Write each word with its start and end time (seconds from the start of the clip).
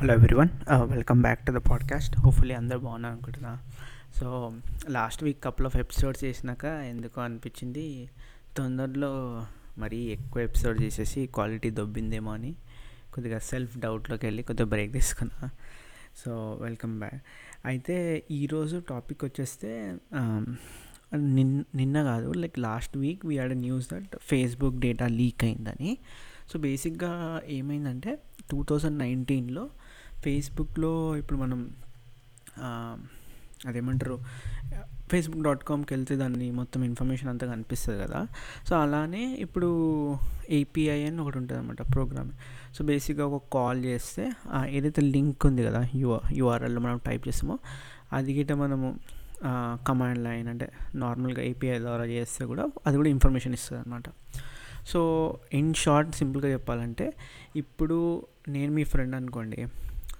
Hello 0.00 0.14
everyone 0.18 0.50
welcome 0.90 1.20
back 1.24 1.40
to 1.46 1.52
the 1.56 1.60
podcast 1.68 2.12
hopefully 2.24 2.54
అందరు 2.58 2.80
బాగున్నారు 2.84 3.14
అనుకుంటున్నా. 3.14 3.52
So 4.18 4.26
last 4.96 5.22
week 5.26 5.40
couple 5.46 5.66
of 5.66 5.76
episodes 5.76 6.22
చేసినాక 6.24 6.64
ఎందుకో 6.90 7.18
అనిపించింది 7.20 7.86
తొందరలో 8.56 9.10
మరీ 9.82 10.00
ఎక్కువ 10.16 10.42
ఎపిసోడ్ 10.48 10.78
చేసేసి 10.82 11.22
క్వాలిటీ 11.36 11.70
దొబ్బిందేమో 11.70 12.30
అని 12.30 12.52
కొద్దిగా 13.14 13.40
సెల్ఫ్ 13.48 13.74
డౌట్లోకి 13.78 14.26
వెళ్ళి 14.26 14.44
కొద్దిగా 14.50 14.68
బ్రేక్ 14.74 14.92
తీసుకున్నా. 14.98 15.48
సో 16.22 16.30
వెల్కమ్ 16.62 16.94
బ్యాక్ 17.00 17.20
అయితే 17.72 17.96
ఈరోజు 18.40 18.78
టాపిక్ 18.92 19.24
వచ్చేస్తే 19.28 19.72
um, 20.20 20.46
నిన్ 21.36 21.52
నిన్న 21.74 21.98
కాదు 22.10 22.30
like 22.44 22.56
last 22.68 22.96
week 23.04 23.22
we 23.26 23.34
had 23.38 23.56
news 23.66 23.86
that 23.94 24.16
Facebook 24.30 24.78
data 24.86 25.06
leak 25.20 25.44
అయిందని. 25.44 25.90
సో 26.50 26.56
బేసిక్గా 26.58 27.12
ఏమైందంటే 27.58 28.10
టూ 28.50 28.58
థౌజండ్ 28.64 28.98
నైన్టీన్లో 28.98 29.64
ఫేస్బుక్లో 30.24 30.92
ఇప్పుడు 31.20 31.38
మనం 31.44 31.60
అదేమంటారు 33.68 34.16
ఫేస్బుక్ 35.10 35.42
డాట్ 35.46 35.62
కామ్కి 35.68 35.90
వెళ్తే 35.94 36.14
దాన్ని 36.16 36.46
మొత్తం 36.50 36.80
ఇన్ఫర్మేషన్ 36.84 37.28
అంతా 37.28 37.44
కనిపిస్తుంది 37.52 37.98
కదా. 38.04 38.18
సో 38.68 38.72
అలానే 38.82 39.22
ఇప్పుడు 39.44 39.68
ఏపీఐ 40.50 40.98
అని 41.08 41.20
ఒకటి 41.22 41.38
ఉంటుంది 41.38 41.58
అనమాట 41.60 41.82
ప్రోగ్రామ్. 41.94 42.30
సో 42.76 42.84
బేసిక్గా 42.84 43.26
ఒక 43.26 43.38
కాల్ 43.56 43.80
చేస్తే 43.84 44.24
ఏదైతే 44.68 45.02
లింక్ 45.14 45.46
ఉంది 45.46 45.62
కదా 45.68 45.80
యూఆర్ 45.94 46.26
యూఆర్ఎల్లో 46.40 46.80
మనం 46.80 46.98
టైప్ 47.06 47.22
చేస్తామో 47.28 47.56
అది 48.12 48.32
గిట్ట 48.38 48.52
మనము 48.64 48.88
కమాండ్ 49.88 50.20
లైన్ 50.26 50.48
అంటే 50.52 50.66
నార్మల్గా 50.94 51.42
ఏపీఐ 51.50 51.78
ద్వారా 51.78 52.04
చేస్తే 52.14 52.44
కూడా 52.44 52.64
అది 52.86 52.96
కూడా 52.96 53.10
ఇన్ఫర్మేషన్ 53.16 53.54
ఇస్తుంది 53.58 53.80
అనమాట 53.82 54.08
సో 54.92 55.00
ఇన్ 55.52 55.74
షార్ట్ 55.74 56.12
సింపుల్గా 56.16 56.48
చెప్పాలంటే 56.48 57.06
ఇప్పుడు 57.56 57.98
నేను 58.48 58.72
మీ 58.72 58.84
ఫ్రెండ్ 58.84 59.14
అనుకోండి 59.16 59.60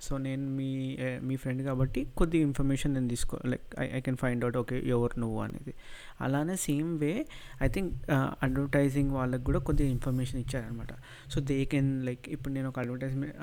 సో 0.00 0.18
నేను 0.18 0.46
మీ 0.48 0.98
మీ 1.20 1.36
ఫ్రెండ్ 1.36 1.62
కాబట్టి 1.62 2.04
కొద్ది 2.16 2.38
ఇన్ఫర్మేషన్ 2.38 2.94
నేను 2.94 3.08
తీసుకో 3.08 3.38
like 3.46 3.80
I 3.80 3.86
I 3.88 4.00
can 4.00 4.16
find 4.16 4.44
out 4.44 4.56
okay 4.56 4.88
ఎవరు 4.88 5.20
నువ్వు 5.20 5.40
అనేది. 5.40 5.74
అలానే 6.20 6.56
same 6.56 6.98
way 6.98 7.26
I 7.62 7.68
think 7.68 8.10
advertising 8.42 9.10
వాళ్ళకి 9.10 9.44
కూడా 9.44 9.58
కొద్దిగా 9.58 9.90
ఇన్ఫర్మేషన్ 9.90 10.40
ఇచ్చారనమాట 10.40 10.92
సో 11.30 11.40
దే 11.40 11.64
కెన్ 11.64 12.04
లైక్ 12.04 12.28
ఇప్పుడు 12.28 12.54
నేను 12.54 12.68
ఒక 12.68 12.78
అడ్వర్టైజ్మెంట్ 12.78 13.36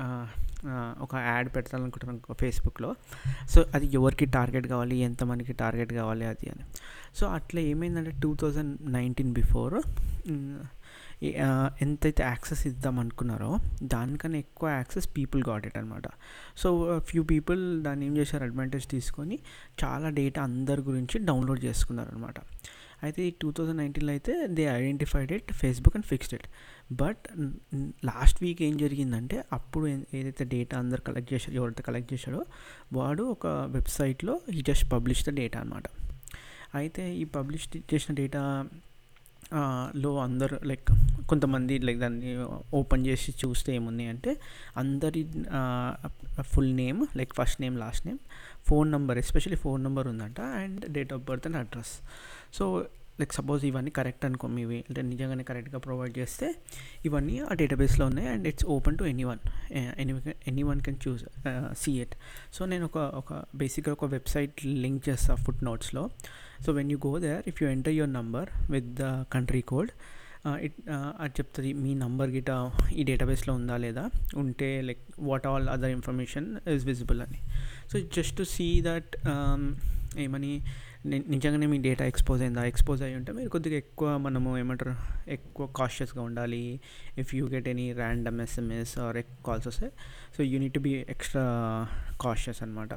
ఒక 1.01 1.15
యాడ్ 1.15 1.55
పెట్టాలనుకుంటున్నాను 1.55 2.33
ఫేస్బుక్లో 2.33 2.95
సో 3.49 3.65
అది 3.73 3.89
ఎవరికి 3.93 4.25
టార్గెట్ 4.25 4.67
కావాలి 4.67 4.97
ఎంతమందికి 4.97 5.53
టార్గెట్ 5.53 5.93
కావాలి 5.93 6.25
అది 6.25 6.49
అని. 6.49 6.65
సో 7.15 7.27
అట్లా 7.27 7.61
ఏమైందంటే 7.61 8.11
టూ 8.23 8.35
థౌజండ్ 8.35 8.91
నైన్టీన్ 8.91 9.33
బిఫోర్ 9.33 9.75
ఎంతైతే 11.81 12.23
యాక్సెస్ 12.23 12.67
ఇద్దాం 12.67 12.99
అనుకున్నారో 12.99 13.51
దానికన్నా 13.83 14.37
ఎక్కువ 14.37 14.69
యాక్సెస్ 14.69 15.17
పీపుల్ 15.17 15.43
గాట్ 15.43 15.67
ఇట్ 15.67 15.77
అనమాట 15.77 16.07
సో 16.57 16.69
ఫ్యూ 16.99 17.23
పీపుల్ 17.23 17.83
దాన్ని 17.83 18.05
ఏం 18.05 18.17
చేశారు? 18.17 18.43
అడ్వాంటేజ్ 18.43 18.87
తీసుకొని 18.87 19.37
చాలా 19.83 20.09
డేటా 20.09 20.43
అందరి 20.43 20.81
గురించి 20.81 21.19
డౌన్లోడ్ 21.19 21.63
చేసుకున్నారు 21.65 22.09
అనమాట 22.09 22.37
అయితే 23.03 23.27
ఈ 23.27 23.31
టూ 23.41 23.51
థౌజండ్ 23.51 23.77
నైన్టీన్లో 23.77 24.11
అయితే 24.11 24.47
they 24.47 24.63
identified 24.63 25.31
it 25.31 25.53
Facebook 25.53 25.95
and 25.95 26.05
fixed 26.05 26.33
it. 26.33 26.47
But 26.93 27.23
last 28.05 28.43
week 28.43 28.61
ఏం 28.61 28.77
జరిగిందంటే 28.77 29.43
అప్పుడు 29.51 29.87
ఏదైతే 30.13 30.43
డేటా 30.45 30.79
అందరు 30.79 31.01
కలెక్ట్ 31.01 31.33
చేశారో 31.33 31.55
ఎవరైతే 31.55 31.83
కలెక్ట్ 31.83 32.13
చేశాడో 32.13 32.45
వాడు 32.93 33.23
ఒక 33.23 33.47
వెబ్సైట్లో 33.47 34.41
ఈ 34.49 34.61
జస్ట్ 34.61 34.91
పబ్లిష్ 34.91 35.25
ద 35.25 35.35
డేటా 35.35 35.59
అనమాట 35.59 35.83
అయితే 36.75 37.15
ఈ 37.15 37.23
పబ్లిష్ 37.23 37.77
చేసిన 37.93 38.15
డేటా 38.15 38.41
లో 39.95 40.17
అందరు 40.17 40.59
లైక్ 40.65 40.91
కొంతమంది 41.27 41.79
లైక్ 41.79 41.99
దాన్ని 41.99 42.37
ఓపెన్ 42.73 43.07
చేసి 43.07 43.33
చూస్తే 43.45 43.75
ఏముంది 43.75 44.05
అంటే 44.05 44.37
అందరి 44.77 45.25
full 46.41 46.75
name 46.75 47.07
like 47.17 47.33
first 47.35 47.61
name 47.61 47.77
last 47.77 48.07
name 48.07 48.19
phone 48.67 48.91
number 48.91 49.17
especially 49.17 49.57
phone 49.57 49.83
number 49.83 50.07
ఉందంట 50.07 50.41
and 50.41 50.91
date 50.91 51.13
of 51.13 51.21
birth 51.21 51.47
and 51.47 51.57
address. 51.57 52.01
So 52.53 52.85
like 53.19 53.33
suppose 53.33 53.65
ఇవన్నీ 53.65 53.91
కరెక్ట్ 53.91 54.25
అనుకో 54.25 54.47
మీవి 54.47 54.77
అంటే 54.89 55.01
నిజంగానే 55.01 55.43
కరెక్ట్గా 55.43 55.79
ప్రొవైడ్ 55.79 56.17
చేస్తే 56.17 56.55
ఇవన్నీ 57.05 57.39
ఆ 57.39 57.53
డేటాబేస్లో 57.53 58.05
ఉన్నాయి 58.05 58.27
and 58.27 58.47
it's 58.47 58.65
open 58.65 58.97
to 58.97 59.03
anyone 59.23 59.39
any 59.71 60.33
anyone 60.63 60.81
can 60.81 60.95
choose 61.07 61.23
see 61.79 61.91
it. 61.91 62.15
So 62.53 62.65
నేను 62.65 62.85
ఒక 62.85 62.97
ఒక 62.97 63.43
బేసిక్గా 63.55 63.93
ఒక 63.93 64.05
వెబ్సైట్ 64.05 64.65
లింక్ 64.65 65.09
చేస్తాను 65.09 65.43
foot 65.43 65.63
నోట్స్లో. 65.63 66.09
So 66.63 66.71
when 66.71 66.91
you 66.91 66.97
go 67.07 67.19
there 67.19 67.43
if 67.47 67.63
you 67.63 67.69
enter 67.69 67.93
your 67.93 68.13
number 68.13 68.71
with 68.71 68.89
the 68.95 69.23
country 69.33 69.61
code 69.61 69.91
it 70.47 70.75
అది 71.19 71.29
చెప్తుంది 71.29 71.73
మీ 71.73 71.93
నంబర్ 71.93 72.29
గిట 72.29 72.51
ఈ 72.93 73.03
డేటాబేస్లో 73.03 73.53
ఉందా 73.53 73.77
లేదా? 73.77 74.09
ఉంటే 74.35 74.81
like 74.81 74.99
what 75.19 75.47
all 75.47 75.69
other 75.69 75.89
information 75.89 76.69
is 76.69 76.85
visible 76.85 77.21
అని. 77.21 77.39
So 77.91 77.99
just 77.99 78.37
to 78.37 78.43
see 78.43 78.67
that 78.81 79.15
ఏమని 80.17 80.61
నిజంగానే 81.05 81.65
మీ 81.65 81.77
డేటా 81.77 82.05
ఎక్స్పోజ్ 82.05 82.41
అయిందా? 82.41 82.65
ఎక్స్పోజ్ 82.65 83.01
అయ్యి 83.03 83.15
ఉంటే 83.15 83.31
మీరు 83.31 83.49
కొద్దిగా 83.49 83.77
ఎక్కువ 83.77 84.17
మనము 84.17 84.57
ఏమంటారు 84.57 84.95
ఎక్కువ 85.27 85.67
కాషియస్గా 85.67 86.23
ఉండాలి. 86.23 86.79
If 87.17 87.35
you 87.35 87.47
get 87.47 87.67
any 87.67 87.93
random 87.93 88.41
SMS 88.41 88.99
or 88.99 89.17
calls 89.45 89.67
వస్తే 89.67 89.91
so 90.37 90.43
you 90.43 90.59
need 90.59 90.73
to 90.73 90.79
be 90.79 91.05
extra 91.09 91.45
cautious 92.21 92.63
అనమాట 92.63 92.89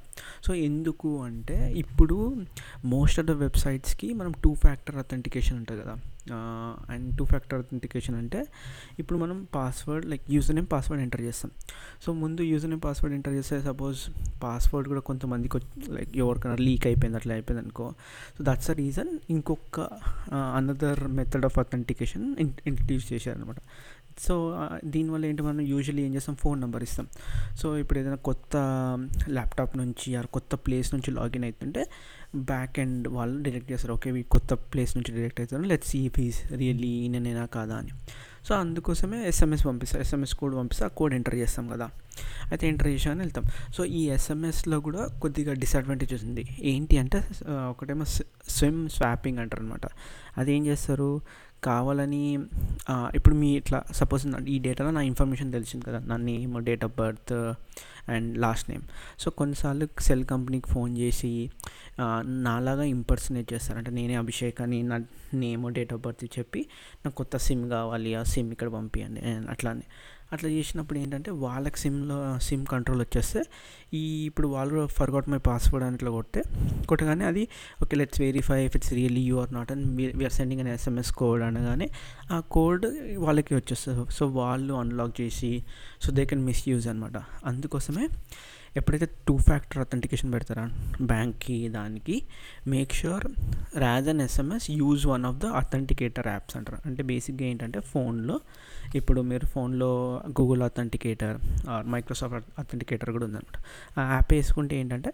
సో 0.45 0.55
ఎందుకు 0.55 1.23
అంటే 1.23 1.73
ఇప్పుడు 1.73 2.45
మోస్ట్ 2.85 3.21
ఆఫ్ 3.21 3.27
ద 3.27 3.31
వెబ్సైట్స్కి 3.31 4.13
మనం 4.13 4.33
టూ 4.45 4.55
ఫ్యాక్టర్ 4.55 4.97
అథెంటికేషన్ 4.97 5.59
ఉంటుంది 5.59 5.83
కదా. 5.83 5.97
అండ్ 6.91 7.17
టూ 7.17 7.25
ఫ్యాక్టర్ 7.25 7.59
అథెంటికేషన్ 7.59 8.17
అంటే 8.17 8.47
ఇప్పుడు 8.99 9.19
మనం 9.19 9.49
password 9.55 10.07
like 10.07 10.23
user 10.31 10.55
name 10.55 10.67
password 10.73 11.03
enter 11.03 11.21
చేస్తాం. 11.21 11.51
సో 12.03 12.13
ముందు 12.13 12.43
యూజర్ 12.43 12.71
నేమ్ 12.71 12.81
పాస్వర్డ్ 12.85 13.17
ఎంటర్ 13.17 13.35
చేస్తే 13.35 13.61
సపోజ్ 13.61 13.99
పాస్వర్డ్ 14.43 14.89
కూడా 14.89 15.01
కొంతమందికి 15.01 15.59
లైక్ 15.89 16.17
ఎవరికైనా 16.17 16.57
లీక్ 16.61 16.87
అయిపోయింది 16.87 17.19
అట్లా 17.19 17.35
అయిపోయింది 17.35 17.65
అనుకో. 17.65 17.95
సో 18.39 18.45
దట్స్ 18.45 18.71
ద 18.71 18.71
రీజన్ 18.71 19.19
ఇంకొక 19.31 19.81
another 20.33 21.09
method 21.09 21.45
of 21.45 21.59
authentication 21.59 22.37
introduce 22.67 23.13
చేశారనమాట 23.13 23.57
సో 24.21 24.67
దీనివల్ల 24.85 25.27
ఏంటి 25.27 25.43
మనం 25.43 25.61
యూజువల్లీ 25.61 26.03
ఏం 26.03 26.15
చేస్తాం? 26.15 26.35
ఫోన్ 26.35 26.61
నెంబర్ 26.61 26.83
ఇస్తాం. 26.83 27.07
సో 27.57 27.77
ఇప్పుడు 27.77 27.99
ఏదైనా 27.99 28.17
కొత్త 28.17 28.57
ల్యాప్టాప్ 29.29 29.77
నుంచి 29.77 30.15
ఆ 30.15 30.23
కొత్త 30.23 30.55
ప్లేస్ 30.55 30.95
నుంచి 30.95 31.11
లాగిన్ 31.11 31.45
అవుతుంటే 31.45 31.91
బ్యాక్ 32.39 32.79
అండ్ 32.79 33.09
వాళ్ళు 33.09 33.43
డిరెక్ట్ 33.43 33.73
చేస్తారు. 33.73 33.93
ఓకే 33.93 34.21
ఈ 34.21 34.23
కొత్త 34.23 34.55
ప్లేస్ 34.55 34.97
నుంచి 34.97 35.15
డిరెక్ట్ 35.15 35.41
అవుతారు. 35.41 35.63
లెట్ 35.63 35.85
సీ 35.85 36.09
ఫీస్ 36.09 36.53
రియల్లీ 36.53 37.09
నేనేనా 37.09 37.47
కాదా 37.47 37.77
అని. 37.77 37.89
సో 38.45 38.55
అందుకోసమే 38.55 39.29
ఎస్ఎంఎస్ 39.29 39.67
పంపిస్తారు. 39.67 40.03
ఎస్ఎంఎస్ 40.03 40.35
కోడ్ 40.35 40.57
పంపిస్తే 40.57 40.85
ఆ 40.85 40.89
కోడ్ 40.89 41.15
ఎంటర్ 41.15 41.35
చేస్తాం 41.35 41.69
కదా. 41.69 41.91
అయితే 42.51 42.65
ఎంటర్ 42.69 42.89
చేసామని 42.89 43.21
వెళ్తాం. 43.21 43.45
సో 43.75 43.85
ఈ 43.99 44.03
ఎస్ఎంఎస్లో 44.17 44.79
కూడా 44.87 45.03
కొద్దిగా 45.23 45.53
డిసడ్వాంటేజెస్ 45.65 46.25
ఉంది 46.25 46.45
ఏంటి 46.73 46.99
అంటే 46.99 47.21
ఒకటేమో 47.71 48.05
స్విమ్ 48.57 48.81
స్వాపింగ్ 48.89 49.39
అంటారు 49.39 49.63
అనమాట 49.63 49.87
అదేం 50.39 50.63
చేస్తారు? 50.67 51.11
కావాలని 51.65 52.25
ఇప్పుడు 53.19 53.35
మీ 53.35 53.49
ఇట్లా 53.61 53.79
సపోజ్ 53.93 54.25
ఈ 54.49 54.57
డేటాలో 54.67 54.91
నా 54.97 55.01
ఇన్ఫర్మేషన్ 55.01 55.49
తెలిసింది 55.53 55.85
కదా? 55.85 55.99
నా 56.11 56.17
name 56.17 56.53
date 56.65 56.85
of 56.85 56.93
birth 56.99 57.33
and 58.13 58.29
last 58.39 58.67
name 58.71 58.85
so 59.21 59.29
కొన్నిసార్లు 59.39 59.87
సెల్ 60.01 60.23
కంపెనీకి 60.25 60.69
ఫోన్ 60.71 60.93
చేసి 60.99 61.33
నాలాగా 62.47 62.85
ఇంపర్సనేట్ 62.93 63.49
చేస్తారు. 63.53 63.79
అంటే 63.79 63.91
నేనే 63.91 64.15
అభిషేక్ 64.15 64.61
అని 64.67 64.79
నా 64.83 64.99
నేమ్ 65.35 65.65
డేట్ 65.75 65.93
ఆఫ్ 65.93 66.03
బర్త్ 66.03 66.25
చెప్పి 66.39 66.61
నాకు 67.05 67.17
కొత్త 67.17 67.37
సిమ్ 67.47 67.65
కావాలి 67.71 68.13
ఆ 68.15 68.23
సిమ్ 68.35 68.53
ఇక్కడ 68.53 68.69
పంపించండి 68.69 69.21
అట్లానే. 69.55 69.85
అట్లా 70.33 70.51
చేసినప్పుడు 70.51 70.99
ఏంటంటే 70.99 71.31
వాళ్ళకి 71.31 71.79
సిమ్లో 71.79 72.39
సిమ్ 72.39 72.67
కంట్రోల్ 72.67 73.01
వచ్చేస్తే 73.01 73.43
ఈ 73.95 74.25
ఇప్పుడు 74.25 74.49
వాళ్ళు 74.49 74.87
ఫర్గాట్ 74.87 75.29
మై 75.29 75.39
పాస్వర్డ్ 75.39 75.87
అని 75.87 75.95
ఇట్లా 75.95 76.11
కొడితే 76.11 76.43
కొట్టగానే 76.89 77.25
అది 77.25 77.49
okay 77.83 77.97
let's 77.97 78.21
verify 78.21 78.65
if 78.65 78.77
it's 78.77 78.93
really 78.93 79.21
you 79.21 79.39
or 79.39 79.55
not 79.55 79.73
and 79.73 80.17
we're 80.17 80.33
sending 80.33 80.61
an 80.61 80.69
SMS 80.69 81.13
code 81.13 81.43
అనగానే 81.43 81.91
ఆ 82.33 82.41
కోడ్ 82.41 82.87
వాళ్ళకి 83.19 83.55
వచ్చేస్తుంది. 83.55 84.13
సో 84.13 84.27
వాళ్ళు 84.27 84.75
అన్లాక్ 84.75 85.21
చేసి 85.21 85.65
సో 86.03 86.13
దే 86.13 86.25
కెన్ 86.25 86.45
మిస్యూజ్ 86.45 86.89
అనమాట. 86.89 87.17
అందుకోసమే 87.45 88.09
ఎప్పుడైతే 88.77 89.09
టూ 89.29 89.39
ఫ్యాక్టర్ 89.39 89.79
అథెంటికేషన్ 89.79 90.33
పెడతారా 90.33 90.65
బ్యాంక్కి 91.03 91.69
దానికి 91.69 92.23
make 92.67 92.93
sure 92.93 93.27
Raj 93.79 94.09
an 94.09 94.21
SMS 94.21 94.71
use 94.71 95.07
one 95.07 95.25
of 95.25 95.37
the 95.37 95.47
authenticator 95.47 96.29
apps 96.29 96.57
అంటారు. 96.57 96.79
అంటే 96.87 97.03
బేసిక్గా 97.03 97.47
ఏంటంటే 97.47 97.81
ఫోన్లో 97.81 98.41
ఇప్పుడు 98.95 99.21
మీరు 99.21 99.47
ఫోన్లో 99.47 100.23
Google 100.41 100.63
authenticator 100.63 101.69
or 101.69 101.87
Microsoft 101.87 102.49
authenticator 102.59 103.11
కూడా 103.11 103.25
ఉందన్నమాట. 103.25 103.59
ఆ 104.01 104.13
యాప్ 104.15 104.33
వేసుకుంటే 104.33 104.77
ఏంటంటే 104.77 105.13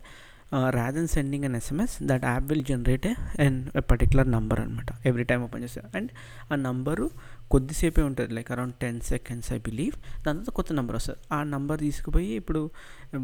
rather 0.70 0.94
than 0.94 1.08
sending 1.08 1.44
an 1.44 1.56
SMS 1.56 2.02
that 2.02 2.24
app 2.24 2.44
will 2.44 2.64
generate 2.64 3.06
and 3.40 3.70
particular 3.90 4.30
number 4.30 4.60
అనమాట 4.60 5.06
ఎవ్రీ 5.06 5.24
టైం 5.24 5.42
ఓపెన్ 5.42 5.62
చేస్తారు. 5.62 5.88
అండ్ 5.96 6.10
ఆ 6.52 6.56
నంబరు 6.56 7.10
కొద్దిసేపే 7.52 8.02
ఉంటుంది. 8.02 8.30
Like 8.34 8.50
around 8.54 8.74
ten 8.82 8.98
seconds 9.10 9.48
I 9.52 9.58
believe 9.66 9.96
దాని 10.24 10.38
తర్వాత 10.38 10.52
కొత్త 10.58 10.72
నెంబర్ 10.78 10.96
వస్తుంది. 10.96 11.18
ఆ 11.32 11.38
నెంబర్ 11.54 11.78
తీసుకుపోయి 11.86 12.30
ఇప్పుడు 12.40 12.62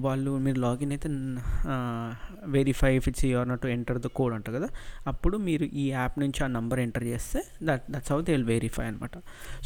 వాళ్ళు 0.05 0.33
మీరు 0.45 0.59
లాగిన్ 0.61 0.93
అయితే 0.97 1.09
verify 2.57 2.93
if 2.99 3.09
it's 3.09 3.25
you're 3.25 3.49
not 3.49 3.67
enter 3.77 3.99
the 4.07 4.11
code 4.19 4.35
అంటారు 4.35 4.57
కదా. 4.59 4.69
అప్పుడు 5.13 5.37
మీరు 5.49 5.65
ఈ 5.83 5.85
యాప్ 5.91 6.17
నుంచి 6.23 6.41
ఆ 6.45 6.49
నెంబర్ 6.59 6.81
ఎంటర్ 6.85 7.07
చేస్తే 7.13 7.43
that 7.69 7.85
that's 7.93 8.13
how 8.13 8.21
they 8.29 8.33
will 8.37 8.49
verify 8.55 8.87
అనమాట 8.91 9.17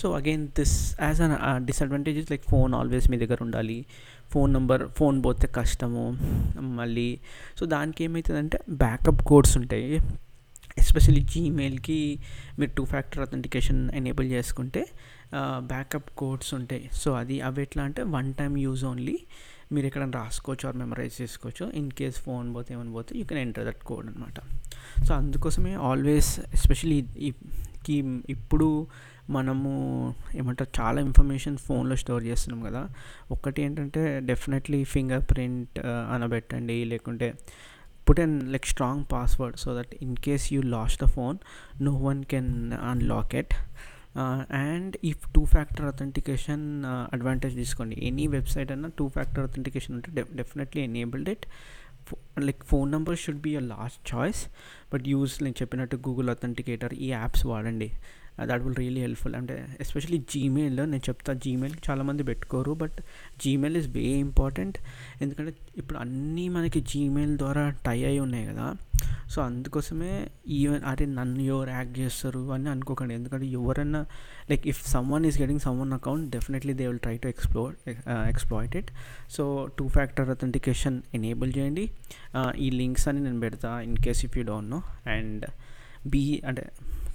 so 0.02 0.08
again 0.20 0.44
this 0.58 0.76
has 1.02 1.22
an 1.26 1.36
disadvantages 1.70 2.30
like 2.34 2.44
phone 2.54 2.74
always 2.80 3.08
మీ 3.10 3.18
దగ్గర 3.24 3.38
ఉండాలి. 3.40 3.78
ఫోన్ 4.32 4.52
నెంబర్ 4.52 4.82
ఫోన్ 4.98 5.16
పోతే 5.24 5.46
కష్టము. 5.56 6.04
మళ్ళీ 6.80 7.08
సో 7.58 7.66
దానికి 7.66 8.04
ఏమవుతుందంటే 8.04 8.58
బ్యాకప్ 8.84 9.22
కోడ్స్ 9.30 9.56
ఉంటాయి. 9.58 9.88
ఎస్పెషల్లీ 10.76 11.20
జీమెయిల్కి 11.32 11.98
మీరు 12.58 12.70
టూ 12.76 12.84
ఫ్యాక్టర్ 12.84 13.20
అథెంటికేషన్ 13.20 13.80
ఎనేబుల్ 13.90 14.26
చేసుకుంటే 14.32 14.82
బ్యాకప్ 15.72 16.10
కోడ్స్ 16.16 16.50
ఉంటాయి. 16.54 16.84
సో 16.92 17.08
అది 17.14 17.36
అవి 17.40 17.62
ఎట్లా 17.62 17.82
అంటే 17.82 18.02
వన్ 18.16 18.28
టైం 18.34 18.52
యూజ్ 18.56 18.84
ఓన్లీ 18.84 19.16
మీరు 19.72 19.86
ఎక్కడ 19.86 20.04
రాసుకోవచ్చు 20.16 20.64
ఆర్ 20.68 20.76
మెమరైజ్ 20.76 21.14
చేసుకోవచ్చు. 21.22 21.64
ఇన్ 21.72 21.90
కేస్ 21.90 22.18
ఫోన్ 22.20 22.54
పోతే 22.54 22.74
ఏమైనా 22.74 22.92
పోతే 22.92 23.12
you 23.18 23.24
can 23.24 23.40
enter 23.40 23.66
that 23.66 23.82
code 23.84 24.06
అనమాట 24.06 24.40
సో 25.06 25.14
అందుకోసమే 25.14 25.72
ఆల్వేస్ 25.74 26.40
ఎస్పెషలీ 26.40 26.98
కి 27.86 27.96
ఇప్పుడు 28.28 28.68
మనము 29.30 29.70
ఏమంటారు 30.34 30.70
చాలా 30.80 30.98
ఇన్ఫర్మేషన్ 31.00 31.56
ఫోన్లో 31.56 31.96
స్టోర్ 31.96 32.24
చేస్తున్నాం 32.24 32.60
కదా. 32.62 32.82
ఒకటి 33.30 33.62
ఏంటంటే 33.62 34.02
డెఫినెట్లీ 34.20 34.80
ఫింగర్ 34.84 35.24
ప్రింట్ 35.30 35.78
అనబెట్టండి. 36.14 36.84
లేకుంటే 36.84 37.28
put 38.08 38.20
and 38.24 38.38
like 38.54 38.66
strong 38.72 39.04
password 39.12 39.56
so 39.64 39.70
that 39.78 39.94
in 40.04 40.16
case 40.26 40.46
you 40.52 40.60
lost 40.76 40.98
the 41.04 41.08
phone 41.16 41.38
no 41.88 41.92
one 42.08 42.22
can 42.32 42.52
unlock 42.92 43.34
it 43.42 43.54
and 44.64 44.96
if 45.04 45.22
two 45.36 45.44
factor 45.44 45.86
authentication 45.92 46.66
advantage 47.12 47.54
తీసుకోండి. 47.54 47.96
ఎనీ 48.08 48.26
వెబ్సైట్ 48.26 48.72
అయినా 48.72 48.90
two 48.98 49.08
factor 49.08 49.44
authentication 49.48 49.94
ఉంటే 49.96 50.10
definitely 50.40 50.82
enabled 50.82 51.30
it 51.34 51.46
like 52.38 52.62
phone 52.64 52.88
number 52.90 53.16
should 53.18 53.40
be 53.40 53.52
a 53.56 53.62
last 53.72 54.00
choice 54.14 54.42
but 54.92 55.04
use 55.12 55.34
నేను 55.42 55.56
చెప్పినట్టు 55.62 55.96
Google 56.08 56.30
authenticator 56.30 56.94
ఈ 56.94 57.08
apps 57.08 57.46
వాడండి. 57.46 57.88
That 58.50 58.62
will 58.64 58.78
really 58.82 59.00
helpful 59.00 59.36
అంటే 59.40 59.56
especially 59.80 60.18
Gmail 60.32 60.80
నేను 60.92 61.04
చెప్తా 61.08 61.32
జీమెయిల్ 61.44 61.76
చాలామంది 61.88 62.22
పెట్టుకోరు 62.30 62.72
but 62.82 62.98
Gmail 63.42 63.76
is 63.80 63.88
way 63.96 64.06
important 64.26 64.78
ఎందుకంటే 65.22 65.52
ఇప్పుడు 65.78 65.98
అన్నీ 65.98 66.46
మనకి 66.56 66.80
జీమెయిల్ 66.92 67.34
ద్వారా 67.38 67.64
టై 67.86 67.98
అయి 68.10 68.20
ఉన్నాయి 68.26 68.46
కదా. 68.46 68.66
సో 69.32 69.38
అందుకోసమే 69.42 70.12
ఈవెన్ 70.58 70.82
అరే 70.90 71.06
నన్ను 71.18 71.42
ఎవరు 71.52 71.70
యాక్ట్ 71.70 71.96
చేస్తారు 71.98 72.42
అని 72.54 72.68
అనుకోకండి. 72.74 73.14
ఎందుకంటే 73.14 73.46
ఎవరన్నా 73.58 74.00
like 74.50 74.64
if 74.72 74.82
someone 75.14 75.24
is 75.26 75.38
getting 75.42 75.62
someone 75.80 75.92
account 75.98 76.26
definitely 76.36 76.74
they 76.80 76.86
will 76.86 77.02
try 77.06 77.16
to 77.24 77.28
explore 77.28 77.74
exploit 78.32 78.76
it 78.80 78.90
so 79.36 79.44
two 79.78 79.86
factor 79.88 80.30
authentication 80.36 80.98
enable 81.18 81.52
చేయండి 81.58 81.84
uh, 82.38 82.50
ఈ 82.64 82.68
లింక్స్ 82.80 83.06
అని 83.08 83.20
నేను 83.20 83.40
పెడతా 83.40 83.70
in 83.88 83.96
case 84.06 84.22
if 84.28 84.36
you 84.38 84.44
don't 84.44 84.70
know 84.70 84.80
and 85.16 85.44
be 86.12 86.24
అంటే 86.44 86.64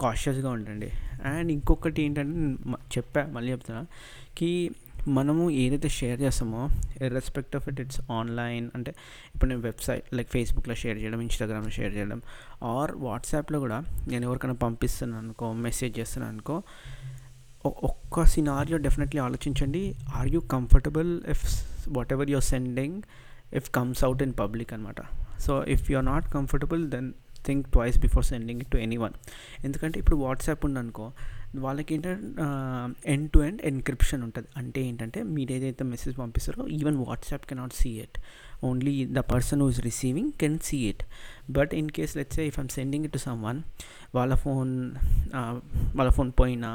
కాషియస్గా 0.02 0.50
ఉండండి. 0.50 0.92
అండ్ 1.26 1.52
ఇంకొకటి 1.52 2.02
ఏంటంటే 2.02 2.70
చెప్పా 2.98 3.26
మళ్ళీ 3.26 3.52
చెప్తున్నా 3.52 3.86
కి 4.38 4.72
మనము 5.08 5.50
ఏదైతే 5.50 5.90
షేర్ 5.90 6.22
చేస్తామో 6.22 6.70
irrespective 7.02 7.56
of 7.56 7.70
it 7.70 7.82
it's 7.82 8.02
online 8.12 8.70
అంటే 8.76 8.96
ఇప్పుడు 9.36 9.50
నేను 9.50 9.62
వెబ్సైట్ 9.62 10.14
లైక్ 10.14 10.30
ఫేస్బుక్లో 10.30 10.76
షేర్ 10.76 10.98
చేయడం 10.98 11.22
ఇన్స్టాగ్రామ్లో 11.22 11.70
షేర్ 11.70 11.96
చేయడం 11.96 12.22
ఆర్ 12.64 12.92
వాట్సాప్లో 12.92 13.60
కూడా 13.60 13.84
నేను 14.08 14.24
ఎవరికైనా 14.26 14.54
పంపిస్తున్నాను 14.54 15.24
అనుకో 15.24 15.54
మెసేజ్ 15.54 16.00
చేస్తున్నాను 16.00 16.34
అనుకో 16.34 16.64
ఒక్క 17.66 18.24
సినారియో 18.24 18.78
డెఫినెట్లీ 18.78 19.22
ఆలోచించండి. 19.22 19.96
Are 20.16 20.28
you 20.28 20.40
comfortable 20.40 21.22
if 21.28 21.46
whatever 22.14 22.30
you're 22.30 22.44
sending 22.44 23.02
if 23.54 23.70
comes 23.72 24.04
out 24.04 24.24
in 24.24 24.34
public 24.40 24.74
అనమాట 24.74 25.02
so 25.40 25.64
if 25.64 25.92
you 25.92 25.98
are 25.98 26.06
not 26.06 26.34
comfortable 26.34 26.90
then 26.92 27.14
think 27.50 27.66
twice 27.76 28.00
before 28.06 28.26
sending 28.32 28.62
it 28.66 28.72
to 28.76 28.80
anyone 29.06 29.16
ఎందుకంటే 29.66 29.98
ఇప్పుడు 30.04 30.20
వాట్సాప్ 30.26 30.64
ఉందనుకో 30.70 31.08
వాళ్ళకి 31.56 31.92
ఏంటంటే 31.96 32.44
ఎండ్ 33.14 33.28
టు 33.34 33.40
ఎండ్ 33.46 33.62
ఎన్క్రిప్షన్ 33.70 34.22
ఉంటుంది. 34.26 34.48
అంటే 34.58 34.80
ఏంటంటే 34.88 35.20
మీరు 35.36 35.52
ఏదైతే 35.52 35.84
message 35.94 36.16
పంపిస్తారో 36.18 36.64
even 36.78 36.98
WhatsApp 37.08 37.46
cannot 37.52 37.74
see 37.74 37.92
it 38.04 38.18
only 38.68 38.94
the 39.18 39.22
person 39.32 39.60
who 39.62 39.68
is 39.74 39.80
receiving 39.88 40.32
can 40.42 40.58
see 40.68 40.78
it 40.90 41.04
but 41.58 41.74
in 41.80 41.90
case 41.98 42.14
let's 42.20 42.40
if 42.48 42.58
I'm 42.62 42.70
sending 42.70 43.06
it 43.08 43.14
to 43.14 43.22
someone 43.48 43.60
వాళ్ళ 44.16 44.34
ఫోన్ 44.44 44.74
వాళ్ళ 45.96 46.10
ఫోన్ 46.18 46.32
పోయినా 46.42 46.72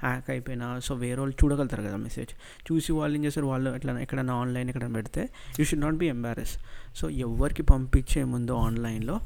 hack 0.00 0.28
అయిపోయినా 0.34 0.68
so 0.88 0.94
వేరే 1.04 1.18
వాళ్ళు 1.20 1.36
చూడగలుగుతారు 1.42 1.84
కదా 1.88 1.98
మెసేజ్ 2.06 2.32
చూసి 2.68 2.90
వాళ్ళు 2.98 3.16
ఏం 3.18 3.24
చేస్తారు? 3.24 3.48
వాళ్ళు 3.52 3.70
ఎట్లా 3.78 3.94
ఎక్కడైనా 4.06 4.36
ఆన్లైన్ 4.42 4.70
ఎక్కడైనా 4.72 4.94
పెడితే 4.94 5.24
you 5.58 5.66
should 5.70 5.84
not 5.86 6.00
be 6.04 6.08
embarrass 6.16 6.54
so 7.00 7.06
ఎవరికి 7.26 7.64
పంపించే 7.72 8.24
ముందు 8.34 8.52
ఆన్లైన్లో 8.66 9.16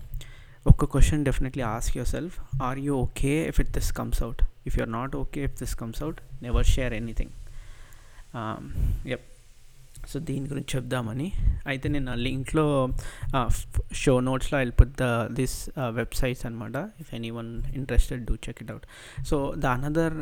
ఒక 0.66 0.84
question 0.84 1.24
definitely 1.24 1.62
ask 1.62 1.96
yourself 2.08 2.62
are 2.62 2.78
you 2.78 2.94
okay 2.94 3.48
if 3.48 3.60
it 3.60 3.70
this 3.70 3.92
comes 3.92 4.22
out 4.22 4.42
if 4.66 4.78
you're 4.78 4.92
not 4.92 5.16
okay 5.16 5.44
if 5.44 5.58
this 5.58 5.74
comes 5.74 6.02
out 6.02 6.20
never 6.42 6.64
share 6.66 6.92
anything 6.92 7.30
ఎప్ 9.08 9.30
సో 10.08 10.18
దీని 10.18 10.48
గురించి 10.48 10.76
చెప్దామని. 10.76 11.32
అయితే 11.66 11.88
నేను 11.88 12.10
ఆ 12.10 12.14
లింక్లో 12.14 12.88
షో 13.92 14.20
నోట్స్లో 14.20 14.58
హెల్ప్ 14.58 14.82
ద 14.82 15.26
దిస్ 15.32 15.70
వెబ్సైట్స్ 15.90 16.46
అనమాట 16.46 16.90
if 17.00 17.14
anyone 17.30 17.62
interested 17.74 18.24
do 18.24 18.34
check 18.34 18.62
it 18.62 18.70
out 18.70 18.86
so 19.26 19.54
the 19.56 19.66
another 19.66 20.12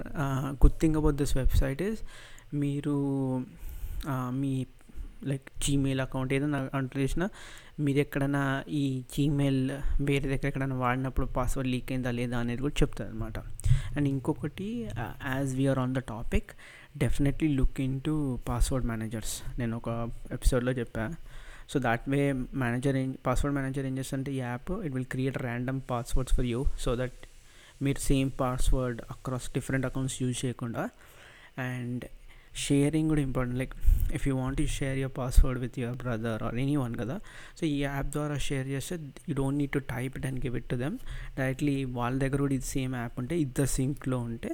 good 0.52 0.80
thing 0.80 0.96
about 0.96 1.16
this 1.16 1.36
website 1.36 1.82
is 1.82 2.02
మీరు 2.54 2.96
మీ 4.30 4.66
లైక్ 5.24 5.42
జీమెయిల్ 5.60 6.00
అకౌంట్ 6.00 6.32
ఏదైనా 6.32 6.70
అంటే 6.74 7.00
చేసినా 7.00 7.30
మీరు 7.78 7.98
ఎక్కడైనా 7.98 8.42
ఈ 8.68 9.02
జీమెయిల్ 9.14 9.62
వేరే 10.00 10.26
దగ్గర 10.28 10.46
ఎక్కడైనా 10.46 10.76
వాడినప్పుడు 10.76 11.26
పాస్వర్డ్ 11.26 11.70
లీక్ 11.70 11.92
అయిందా 11.92 12.10
లేదా 12.10 12.38
అనేది 12.38 12.62
కూడా 12.62 12.74
చెప్తుంది 12.82 13.10
అనమాట 13.10 13.38
అండ్ 13.96 14.08
ఇంకొకటి 14.08 14.68
as 15.26 15.54
we're 15.54 15.78
on 15.78 15.94
the 15.94 15.98
topic 15.98 16.50
definitely 16.96 17.48
look 17.54 17.80
into 18.00 18.14
password 18.48 18.86
managers 18.86 19.58
నేను 19.58 19.76
ఒక 19.76 19.88
ఎపిసోడ్లో 20.32 20.72
చెప్పాను 20.72 21.16
సో 21.66 21.78
దాట్ 21.78 22.08
వే 22.08 22.20
మేనేజర్ 22.54 22.96
ఏం 22.96 23.16
పాస్వర్డ్ 23.26 23.56
మేనేజర్ 23.56 23.86
ఏం 23.86 23.98
చేస్తుంటే 23.98 24.32
ఈ 24.32 24.40
app 24.42 24.72
it 24.84 24.94
will 24.94 25.04
create 25.04 25.38
random 25.38 25.80
passwords 25.90 26.34
for 26.34 26.46
you 26.46 26.64
so 26.78 26.96
that 26.96 27.20
మీరు 27.82 27.98
same 27.98 28.30
password 28.40 29.02
across 29.10 29.52
different 29.54 29.86
accounts 29.86 30.22
use 30.22 30.44
చేయకుండా 30.44 30.82
అండ్ 31.58 32.04
షేరింగ్ 32.54 33.08
కూడా 33.08 33.20
important 33.20 33.58
like 33.58 33.74
if 34.14 34.28
you 34.28 34.36
want 34.36 34.60
you 34.60 34.66
share 34.66 34.98
your 34.98 35.18
password 35.18 35.60
with 35.60 35.78
your 35.78 35.96
brother 35.96 36.42
or 36.42 36.58
anyone 36.76 36.94
కదా 36.94 37.16
so 37.60 37.66
ఈ 37.66 37.76
app 37.78 38.06
ద్వారా 38.12 38.38
share 38.38 38.68
చేస్తే 38.68 38.96
you 39.28 39.34
don't 39.34 39.58
need 39.58 39.72
to 39.72 39.78
type 39.78 40.16
it 40.16 40.26
and 40.26 40.44
give 40.44 40.56
it 40.56 40.68
to 40.68 40.76
them 40.76 40.98
directly 41.36 41.84
వాళ్ళ 41.84 42.18
దగ్గర 42.18 42.38
కూడా 42.38 42.54
ఇది 42.54 42.64
same 42.66 42.94
app 42.94 43.18
ఉంటే 43.18 43.40
ఇద్దరు 43.40 43.66
సింక్లో 43.66 44.18
ఉంటే 44.20 44.52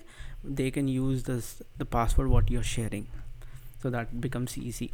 they 0.50 0.71
can 0.71 0.89
use 0.89 1.25
this 1.31 1.62
the 1.79 1.83
password 1.83 2.33
what 2.33 2.53
your 2.53 2.67
sharing 2.67 3.06
so 3.83 3.91
that 3.91 4.15
becomes 4.15 4.59
easy 4.59 4.89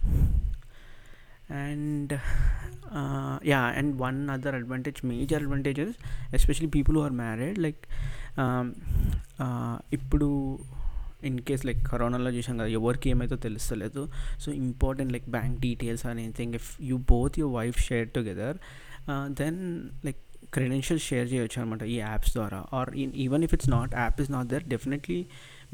and 1.51 2.13
yeah 3.45 3.61
and 3.77 4.03
one 4.03 4.31
other 4.31 4.55
advantage 4.55 5.07
major 5.07 5.43
advantages 5.43 5.97
especially 6.35 6.67
people 6.67 6.97
who 6.97 7.03
are 7.03 7.13
married 7.13 7.59
like 7.59 7.83
ఇప్పుడు 9.93 10.29
in 11.31 11.39
case 11.49 11.65
like 11.69 11.81
కరోనాలో 11.93 12.31
చూసాం 12.37 12.57
కదా 12.61 12.71
ఎవరికి 12.81 13.09
ఏమైతే 13.15 13.37
తెలుస్తలేదు. 13.47 14.03
So 14.43 14.49
important 14.67 15.13
like 15.17 15.29
bank 15.39 15.59
details 15.67 16.05
అని 16.11 16.23
anything 16.27 16.55
if 16.61 16.71
you 16.91 16.99
both 17.15 17.39
your 17.43 17.55
wife 17.59 17.81
share 17.89 18.09
together 18.19 18.59
then 19.41 19.59
like 20.07 20.21
credentials 20.55 21.05
share 21.11 21.29
చేయొచ్చు 21.33 21.59
అనమాట 21.61 21.83
ఈ 21.93 21.95
యాప్స్ 22.07 22.33
ద్వారా. 22.39 22.59
Or 22.79 22.91
even 23.25 23.45
if 23.47 23.55
it's 23.57 23.71
not 23.77 23.93
app 24.03 24.19
is 24.23 24.31
not 24.31 24.49
there 24.53 24.65
definitely 24.75 25.19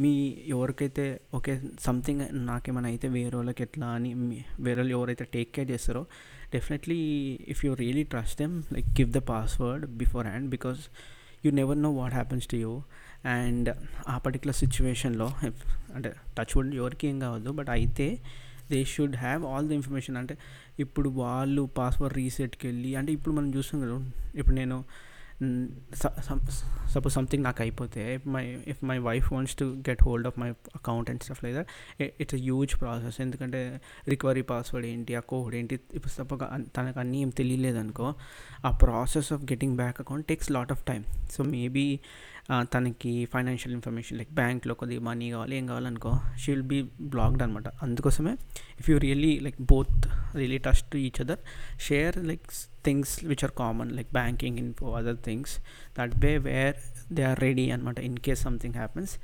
మీ 0.03 0.13
ఎవరికైతే 0.55 1.05
ఓకే 1.39 1.55
సంథింగ్ 1.87 2.23
నాకేమైనా 2.51 2.89
అయితే 2.89 3.07
వేరే 3.17 3.35
వాళ్ళకి 3.37 3.63
ఎట్లా 3.67 3.89
అని 3.97 4.11
వేరే 4.67 4.79
వాళ్ళు 4.81 4.95
ఎవరైతే 4.99 5.25
టేక్ 5.35 5.51
కేర్ 5.57 5.69
చేస్తారో 5.71 6.03
definitely 6.55 6.99
if 7.55 7.61
you 7.65 7.73
really 7.83 8.05
trust 8.13 8.39
them 8.43 8.55
like 8.77 8.89
give 9.01 9.11
the 9.19 9.23
password 9.33 9.85
beforehand 10.27 10.49
because 10.51 10.81
you 11.45 11.51
never 11.53 11.79
know 11.83 11.91
what 11.93 12.15
happens 12.15 12.47
to 12.49 12.57
you 12.57 12.73
and 13.27 13.69
ఆ 14.09 14.19
పర్టికులర్ 14.19 14.57
సిచ్యువేషన్లో 14.57 15.29
అంటే 15.95 16.11
టచ్ 16.39 16.57
వుడ్ 16.57 16.75
ఎవరికి 16.75 17.07
ఏం 17.09 17.21
కావద్దు 17.21 17.51
బట్ 17.53 17.71
అయితే 17.71 18.07
they 18.71 18.85
should 18.85 19.17
have 19.17 19.47
all 19.47 19.69
the 19.69 19.75
information 19.75 20.17
అంటే 20.17 20.35
ఇప్పుడు 20.79 21.09
వాళ్ళు 21.21 21.63
పాస్వర్డ్ 21.79 22.17
రీసెట్కి 22.17 22.67
వెళ్ళి 22.67 22.97
అంటే 22.97 23.13
ఇప్పుడు 23.13 23.35
మనం 23.35 23.51
చూస్తాం 23.57 23.81
కదా 23.81 23.97
ఇప్పుడు 24.35 24.57
నేను 24.57 24.77
సపోజ్ 26.93 27.15
సంథింగ్ 27.15 27.45
నాకు 27.45 27.63
అయిపోతే 27.63 28.15
if 28.15 28.27
my 28.27 28.43
if 28.67 28.85
my 28.85 28.99
wife 28.99 29.33
wants 29.33 29.57
to 29.57 29.77
get 29.89 30.03
hold 30.03 30.27
of 30.27 30.39
my 30.39 30.49
account 30.51 31.11
and 31.11 31.23
stuff 31.23 31.45
లేదా 31.45 31.63
ఇట్స్ 32.21 32.35
అ 32.35 32.39
హ్యూజ్ 32.39 32.81
ప్రాసెస్ 32.81 33.21
ఎందుకంటే 33.21 33.61
రికవరీ 34.09 34.43
పాస్వర్డ్ 34.43 34.87
ఏంటి 34.87 35.15
ఆ 35.15 35.21
కోడ్ 35.27 35.55
ఏంటి 35.55 35.75
ఇప్పుడు 35.95 36.13
సపోజ్ 36.13 36.43
తనకు 36.77 37.01
అన్నీ 37.01 37.23
ఏం 37.23 37.29
తెలియలేదనుకో 37.31 38.09
ఆ 38.65 38.71
process 38.83 39.33
of 39.33 39.43
getting 39.43 39.77
back 39.77 40.01
account 40.01 40.29
takes 40.29 40.51
lot 40.51 40.73
of 40.73 40.85
time 40.85 41.05
so 41.31 41.43
maybe 41.45 41.87
తనకి 42.73 43.25
ఫైనాన్షియల్ 43.25 43.75
ఇన్ఫర్మేషన్ 43.75 44.19
లైక్ 44.19 44.31
బ్యాంక్లో 44.33 44.75
కొద్దిగా 44.75 45.01
మనీ 45.01 45.31
కావాలి 45.31 45.57
ఏం 45.57 45.67
కావాలనుకో 45.67 46.13
షీ 46.37 46.53
విల్ 46.53 46.63
బీ 46.63 46.83
బ్లాక్డ్ 47.01 47.43
అనమాట 47.43 47.69
అందుకోసమే 47.83 48.33
if 48.81 48.91
you 48.91 48.99
really 48.99 49.41
like 49.41 49.61
both 49.61 50.07
really 50.37 50.59
touch 50.59 50.83
to 50.93 50.97
each 50.97 51.21
other 51.21 51.43
share 51.79 52.17
like 52.25 52.47
things 52.85 53.25
which 53.25 53.45
are 53.45 53.53
common 53.53 53.93
like 53.93 54.13
banking 54.13 54.59
info 54.59 54.93
other 54.93 55.17
things 55.25 55.55
that 55.99 56.25
way 56.25 56.33
where 56.39 56.77
they 57.13 57.25
are 57.25 57.41
ready 57.41 57.71
అనమాట 57.71 57.99
in 57.99 58.19
case 58.19 58.43
something 58.43 58.75
happens 58.75 59.15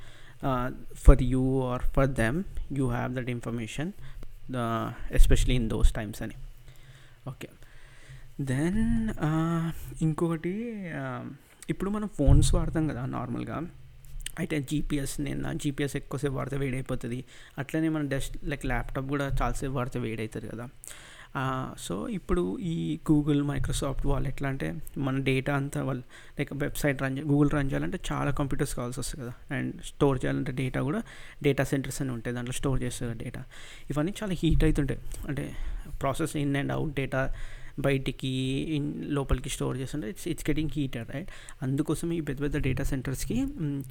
for 1.05 1.23
you 1.23 1.43
or 1.61 1.85
for 1.95 2.07
them 2.07 2.43
you 2.73 2.87
have 2.89 3.15
that 3.15 3.29
information 3.29 3.91
especially 5.11 5.55
in 5.55 5.69
those 5.69 5.91
times 5.91 6.21
అని. 6.21 6.35
Okay 7.29 7.49
then 8.41 8.81
ఇంకొకటి 10.01 10.55
ఇప్పుడు 11.69 11.89
మనం 11.89 12.09
phones 12.17 12.55
వాడతాం 12.55 12.87
కదా 12.87 13.05
నార్మల్గా. 13.05 13.57
అయితే 14.39 14.55
GPS 14.71 15.21
నేను 15.21 15.39
నా 15.41 15.51
జీపీఎస్ 15.53 15.95
ఎక్కువసేపు 15.95 16.33
వాడితే 16.33 16.57
వేడైపోతుంది. 16.57 17.19
అట్లనే 17.57 17.89
మన 17.89 18.03
డెస్క్ 18.13 18.35
లైక్ 18.43 18.65
ల్యాప్టాప్ 18.65 19.07
కూడా 19.09 19.25
చాలాసేపు 19.41 19.73
వాడితే 19.73 19.99
వేడవుతుంది 19.99 20.47
కదా. 20.47 20.65
సో 21.79 21.95
ఇప్పుడు 22.09 22.43
ఈ 22.59 22.75
గూగుల్ 23.11 23.43
మైక్రోసాఫ్ట్ 23.43 24.05
వాళ్ళు 24.07 24.27
ఎట్లా 24.29 24.47
అంటే 24.49 24.67
మన 24.97 25.17
డేటా 25.19 25.55
అంతా 25.55 25.83
వాళ్ళు 25.83 26.03
like 26.39 26.53
website 26.53 27.01
run 27.03 27.19
Google 27.31 27.49
run 27.55 27.69
చేయాలంటే 27.71 27.99
చాలా 28.11 28.31
కంప్యూటర్స్ 28.31 28.75
కావాల్సి 28.75 28.99
వస్తుంది 28.99 29.21
కదా. 29.25 29.33
అండ్ 29.55 29.81
స్టోర్ 29.81 30.17
చేయాలంటే 30.25 30.51
డేటా 30.51 30.81
కూడా 30.81 31.01
డేటా 31.43 31.63
సెంటర్స్ 31.63 32.01
అని 32.01 32.11
ఉంటాయి. 32.11 32.35
దాంట్లో 32.35 32.53
స్టోర్ 32.53 32.79
చేస్తారు 32.83 33.17
డేటా. 33.17 33.43
ఇవన్నీ 33.89 34.13
చాలా 34.23 34.35
హీట్ 34.43 34.63
అవుతుంటాయి 34.63 35.01
అంటే 35.27 35.45
process 36.01 36.35
in 36.43 36.55
and 36.55 36.71
out 36.71 36.95
data 36.95 37.21
బయటికి 37.79 38.31
లోపలికి 39.17 39.49
స్టోర్ 39.49 39.77
చేస్తుంటే 39.77 40.09
it's 40.09 40.27
it's 40.27 40.45
getting 40.49 40.71
heater 40.75 41.07
right? 41.09 41.31
అందుకోసం 41.61 42.13
ఈ 42.13 42.19
పెద్ద 42.21 42.41
పెద్ద 42.41 42.57
డేటా 42.57 42.83
సెంటర్స్కి 42.83 43.37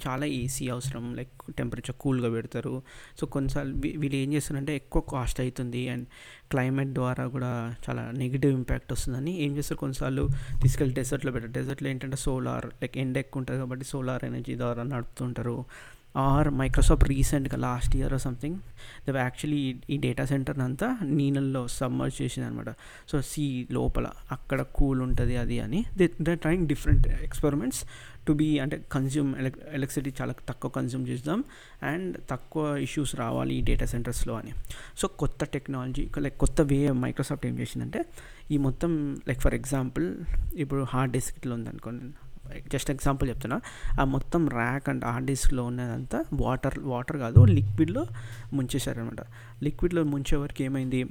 చాలా 0.05 0.25
ఏసీ 0.25 0.69
అవసరం. 0.69 1.15
లైక్ 1.15 1.33
టెంపరేచర్ 1.57 1.97
కూల్గా 2.03 2.29
పెడతారు. 2.29 2.83
సో 3.19 3.25
కొన్నిసార్లు 3.27 3.75
వీళ్ళు 4.01 4.15
ఏం 4.15 4.33
చేస్తారంటే 4.33 4.75
ఎక్కువ 4.75 5.01
కాస్ట్ 5.13 5.41
అవుతుంది 5.41 5.89
అండ్ 5.89 6.07
క్లైమేట్ 6.51 6.89
ద్వారా 6.89 7.27
కూడా 7.27 7.51
చాలా 7.87 8.11
నెగిటివ్ 8.23 8.53
ఇంపాక్ట్ 8.53 8.91
వస్తుందని 8.93 9.33
ఏం 9.45 9.51
చేస్తారు? 9.57 9.79
కొన్నిసార్లు 9.79 10.25
తీసుకెళ్ళి 10.63 10.93
డెజర్ట్లో 10.93 11.31
పెట్టారు 11.31 11.53
డెజర్ట్లో 11.53 11.89
ఏంటంటే 11.89 12.17
సోలార్ 12.17 12.65
లైక్ 12.81 12.97
ఎండ 12.97 13.17
ఎక్కువ 13.17 13.41
ఉంటుంది 13.41 13.59
కాబట్టి 13.59 13.85
సోలార్ 13.85 14.25
ఎనర్జీ 14.25 14.55
ద్వారా 14.55 14.83
నడుపుతుంటారు. 14.83 15.57
ఆర్ 16.17 16.49
మైక్రోసాఫ్ట్ 16.49 17.09
రీసెంట్గా 17.09 17.57
last 17.57 17.95
year 17.95 18.19
something 18.19 18.55
they 19.07 19.19
actually 19.19 19.77
ఈ 19.89 19.97
డేటా 19.97 20.25
సెంటర్ని 20.25 20.63
అంతా 20.63 20.97
నీళ్ళల్లో 21.03 21.67
సమ్మర్ 21.67 22.11
చేసింది 22.21 22.47
అనమాట 22.47 22.69
సో 23.11 23.21
సీ 23.21 23.67
లోపల 23.71 24.09
అక్కడ 24.31 24.61
కూల్ 24.61 25.01
ఉంటుంది 25.01 25.37
అది 25.37 25.59
అని. 25.59 25.85
They 25.97 26.09
they 26.21 26.35
trying 26.35 26.67
different 26.67 27.07
experiments 27.07 27.85
to 28.27 28.33
be 28.33 28.59
అంటే 28.59 28.85
కన్జ్యూమ్ 28.91 29.35
ఎలక్ 29.35 29.57
ఎలక్ట్రిసిటీ 29.73 30.21
చాలా 30.21 30.33
తక్కువ 30.49 30.71
కన్జ్యూమ్ 30.71 31.07
చేద్దాం 31.07 31.43
అండ్ 31.83 32.17
తక్కువ 32.29 32.77
ఇష్యూస్ 32.77 33.15
రావాలి 33.15 33.55
ఈ 33.55 33.61
డేటా 33.61 33.85
సెంటర్స్లో 33.85 34.33
అని. 34.33 34.53
సో 34.97 35.07
కొత్త 35.07 35.43
టెక్నాలజీ 35.43 36.09
లైక్ 36.17 36.37
కొత్త 36.37 36.61
వే 36.61 36.91
మైక్రోసాఫ్ట్ 36.91 37.45
ఏం 37.45 37.59
చేసిందంటే 37.59 38.05
ఈ 38.51 38.57
మొత్తం 38.57 39.17
లైక్ 39.27 39.41
ఫర్ 39.41 39.55
ఎగ్జాంపుల్ 39.55 40.17
ఇప్పుడు 40.55 40.83
హార్డ్ 40.83 41.13
డిస్క్లో 41.13 41.55
ఉంది 41.55 41.69
ఉందనుకోండి. 41.69 42.26
జస్ట్ 42.73 42.91
ఎగ్జాంపుల్ 42.91 43.29
చెప్తున్నా. 43.29 43.61
ఆ 44.01 44.03
మొత్తం 44.03 44.49
ర్యాక్ 44.49 44.89
అండ్ 44.89 45.05
హార్డ్ 45.05 45.27
డిస్క్లో 45.27 45.63
ఉన్నదంతా 45.63 46.25
వాటర్ 46.33 46.79
వాటర్ 46.79 47.17
కాదు 47.17 47.43
లిక్విడ్లో 47.45 48.07
ముంచేశారనమాట 48.53 49.21
లిక్విడ్లో 49.63 50.03
ముంచే 50.03 50.37
వరకు 50.37 50.63
ఏమైంది? 50.63 51.05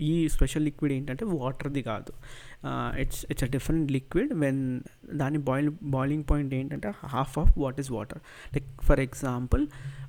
ఈ 0.00 0.28
స్పెషల్ 0.28 0.64
లిక్విడ్ 0.64 0.92
ఏంటంటే 0.92 1.24
వాటర్ది 1.24 1.82
కాదు. 1.82 2.12
It's 3.00 3.26
it's 3.30 3.44
a 3.44 3.46
different 3.46 3.92
liquid 3.92 4.34
when 4.34 4.80
దాని 5.14 5.38
బాయిల్ 5.38 5.70
బాయిలింగ్ 5.82 6.24
పాయింట్ 6.30 6.54
ఏంటంటే 6.54 6.92
half 7.06 7.38
of 7.38 7.52
what 7.58 7.80
is 7.80 7.90
water 7.92 8.18
like 8.54 8.82
for 8.82 9.00
example 9.00 9.66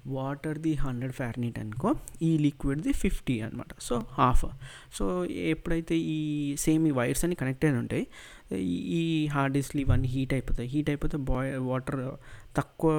వాటర్ది 0.07 0.73
hundred 0.73 1.13
Fahrenheit 1.13 1.59
అనుకో 1.59 1.95
ఈ 2.21 2.37
లిక్విడ్ది 2.37 2.93
ఫిఫ్టీ 2.93 3.41
అనమాట 3.41 3.71
సో 3.79 4.03
హాఫ్ 4.11 4.45
సో 4.93 5.25
ఎప్పుడైతే 5.25 5.97
ఈ 5.97 6.55
సేమ్ 6.55 6.87
ఈ 6.87 6.91
వైర్స్ 6.91 7.25
అన్ని 7.25 7.37
అయిన 7.43 7.77
ఉంటాయి 7.77 8.07
ఈ 8.51 9.27
హార్డ్ 9.27 9.53
డిస్క్లు 9.53 9.81
ఇవన్నీ 9.81 10.07
హీట్ 10.07 10.33
అయిపోతాయి. 10.33 10.69
హీట్ 10.69 10.89
అయిపోతే 10.89 11.17
బాయ్ 11.17 11.59
వాటర్ 11.59 12.11
తక్కువ 12.57 12.91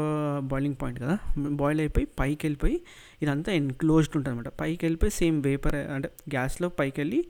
బాయిలింగ్ 0.45 0.77
పాయింట్ 0.83 1.01
కదా? 1.01 1.19
బాయిల్ 1.39 1.81
అయిపోయి 1.81 2.07
పైకి 2.21 2.47
వెళ్ళిపోయి 2.47 2.81
ఇదంతా 3.23 3.53
ఎన్క్లోజ్డ్ 3.53 4.17
ఉంటుంది 4.17 4.37
అనమాట 4.37 4.53
పైకి 4.61 4.85
వెళ్ళిపోయి 4.87 5.11
సేమ్ 5.11 5.43
వేపర్ 5.43 5.75
అంటే 5.75 6.09
గ్యాస్లో 6.09 6.69
పైకి 6.69 7.01
వెళ్ళి 7.01 7.27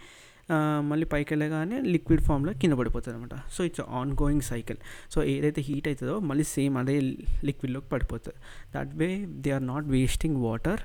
మళ్ళీ 0.81 1.07
పైకి 1.07 1.35
వెళ్ళగానే 1.35 1.81
లిక్విడ్ 1.81 2.21
ఫామ్లో 2.23 2.53
కింద 2.53 2.73
పడిపోతుంది 2.73 3.17
అనమాట 3.17 3.35
so 3.53 3.65
it's 3.65 3.81
ongoing 4.13 4.41
cycle 4.41 4.77
so 5.11 5.23
ఏదైతే 5.23 5.63
హీట్ 5.63 5.89
అవుతుందో 5.89 6.19
మళ్ళీ 6.19 6.45
సేమ్ 6.45 6.79
అదే 6.79 7.01
లిక్విడ్లోకి 7.45 7.87
పడిపోతుంది. 7.87 8.37
That 8.77 8.95
way 8.95 9.27
they 9.27 9.51
are 9.51 9.67
not 9.67 9.87
wasting 9.87 10.37
water 10.37 10.81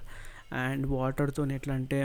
and 0.64 0.86
వాటర్తో 0.94 1.44
ఎట్లా 1.58 1.74
అంటే 1.80 2.00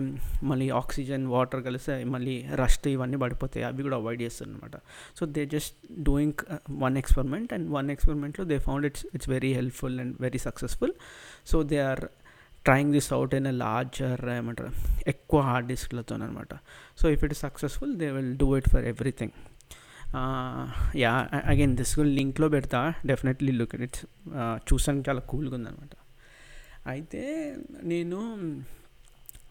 మళ్ళీ 0.50 0.66
ఆక్సిజన్ 0.80 1.24
వాటర్ 1.34 1.62
కలిస్తే 1.68 1.94
మళ్ళీ 2.14 2.34
రస్ట్ 2.62 2.86
ఇవన్నీ 2.94 3.18
పడిపోతాయి. 3.24 3.64
అవి 3.68 3.82
కూడా 3.86 3.96
అవాయిడ్ 4.02 4.22
చేస్తారు 4.26 4.50
అనమాట 4.50 4.76
so 5.18 5.26
they 5.36 5.44
just 5.54 5.74
doing 6.08 6.38
uh, 6.54 6.60
one 6.84 6.96
experiment 7.02 7.50
and 7.56 7.66
one 7.78 7.90
ఎక్స్పెరిమెంట్లో 7.96 8.46
they 8.52 8.58
found 8.68 8.86
it's 8.90 9.04
it's 9.16 9.30
very 9.36 9.52
helpful 9.60 9.98
and 10.04 10.14
very 10.26 10.42
successful. 10.46 10.94
So 11.52 11.58
they 11.72 11.80
are 11.90 12.04
trying 12.68 12.92
this 12.96 13.10
out 13.16 13.34
in 13.38 13.48
larger 13.64 14.22
ఏమంటారు 14.38 14.72
ఎక్కువ 15.12 15.40
హార్డ్ 15.48 15.68
డిస్క్లతో 15.72 16.14
అనమాట 16.16 16.54
so 17.00 17.04
if 17.16 17.22
it 17.26 17.34
is 17.36 17.42
successful 17.48 17.92
they 18.00 18.08
will 18.16 18.32
do 18.42 18.48
it 18.60 18.68
for 18.72 18.86
everything. 18.94 19.34
Yeah 21.02 21.12
again 21.52 21.76
this 21.80 21.92
Gul 21.98 22.12
లింక్లో 22.18 22.48
పెడతా. 22.56 22.80
Definitely 23.10 23.52
look 23.60 23.76
it's 23.86 24.04
చూసానికి 24.70 25.06
చాలా 25.10 25.22
కూల్గా 25.32 25.56
ఉందనమాట 25.60 25.94
అయితే 26.86 27.22
నేను 27.82 28.18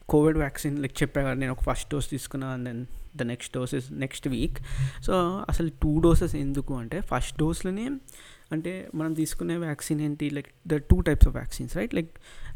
కోవిడ్ 0.08 0.38
వ్యాక్సిన్ 0.38 0.80
లైక్ 0.80 1.04
చెప్పా 1.04 1.22
కదా 1.22 1.34
నేను 1.34 1.52
ఒక 1.52 1.64
ఫస్ట్ 1.64 1.90
డోస్ 1.92 2.10
తీసుకున్నాను 2.10 2.54
and 2.54 2.66
then 2.66 2.82
the 3.16 3.22
next 3.24 3.54
dose 3.54 3.76
is 3.76 3.92
next 3.92 4.28
week 4.28 4.58
so 5.04 5.14
అసలు 5.50 5.70
టూ 5.82 6.00
డోసెస్ 6.00 6.36
ఎందుకు 6.36 6.74
అంటే 6.74 7.02
ఫస్ట్ 7.02 7.40
డోస్లోనే 7.40 7.86
అంటే 8.52 8.90
మనం 8.96 9.14
తీసుకునే 9.14 9.58
వ్యాక్సిన్ 9.58 10.02
ఏంటి? 10.02 10.30
Like 10.30 10.50
the 10.68 10.76
two 10.90 11.02
types 11.02 11.28
of 11.28 11.36
vaccines 11.36 11.78
right 11.78 11.94
like 11.94 12.12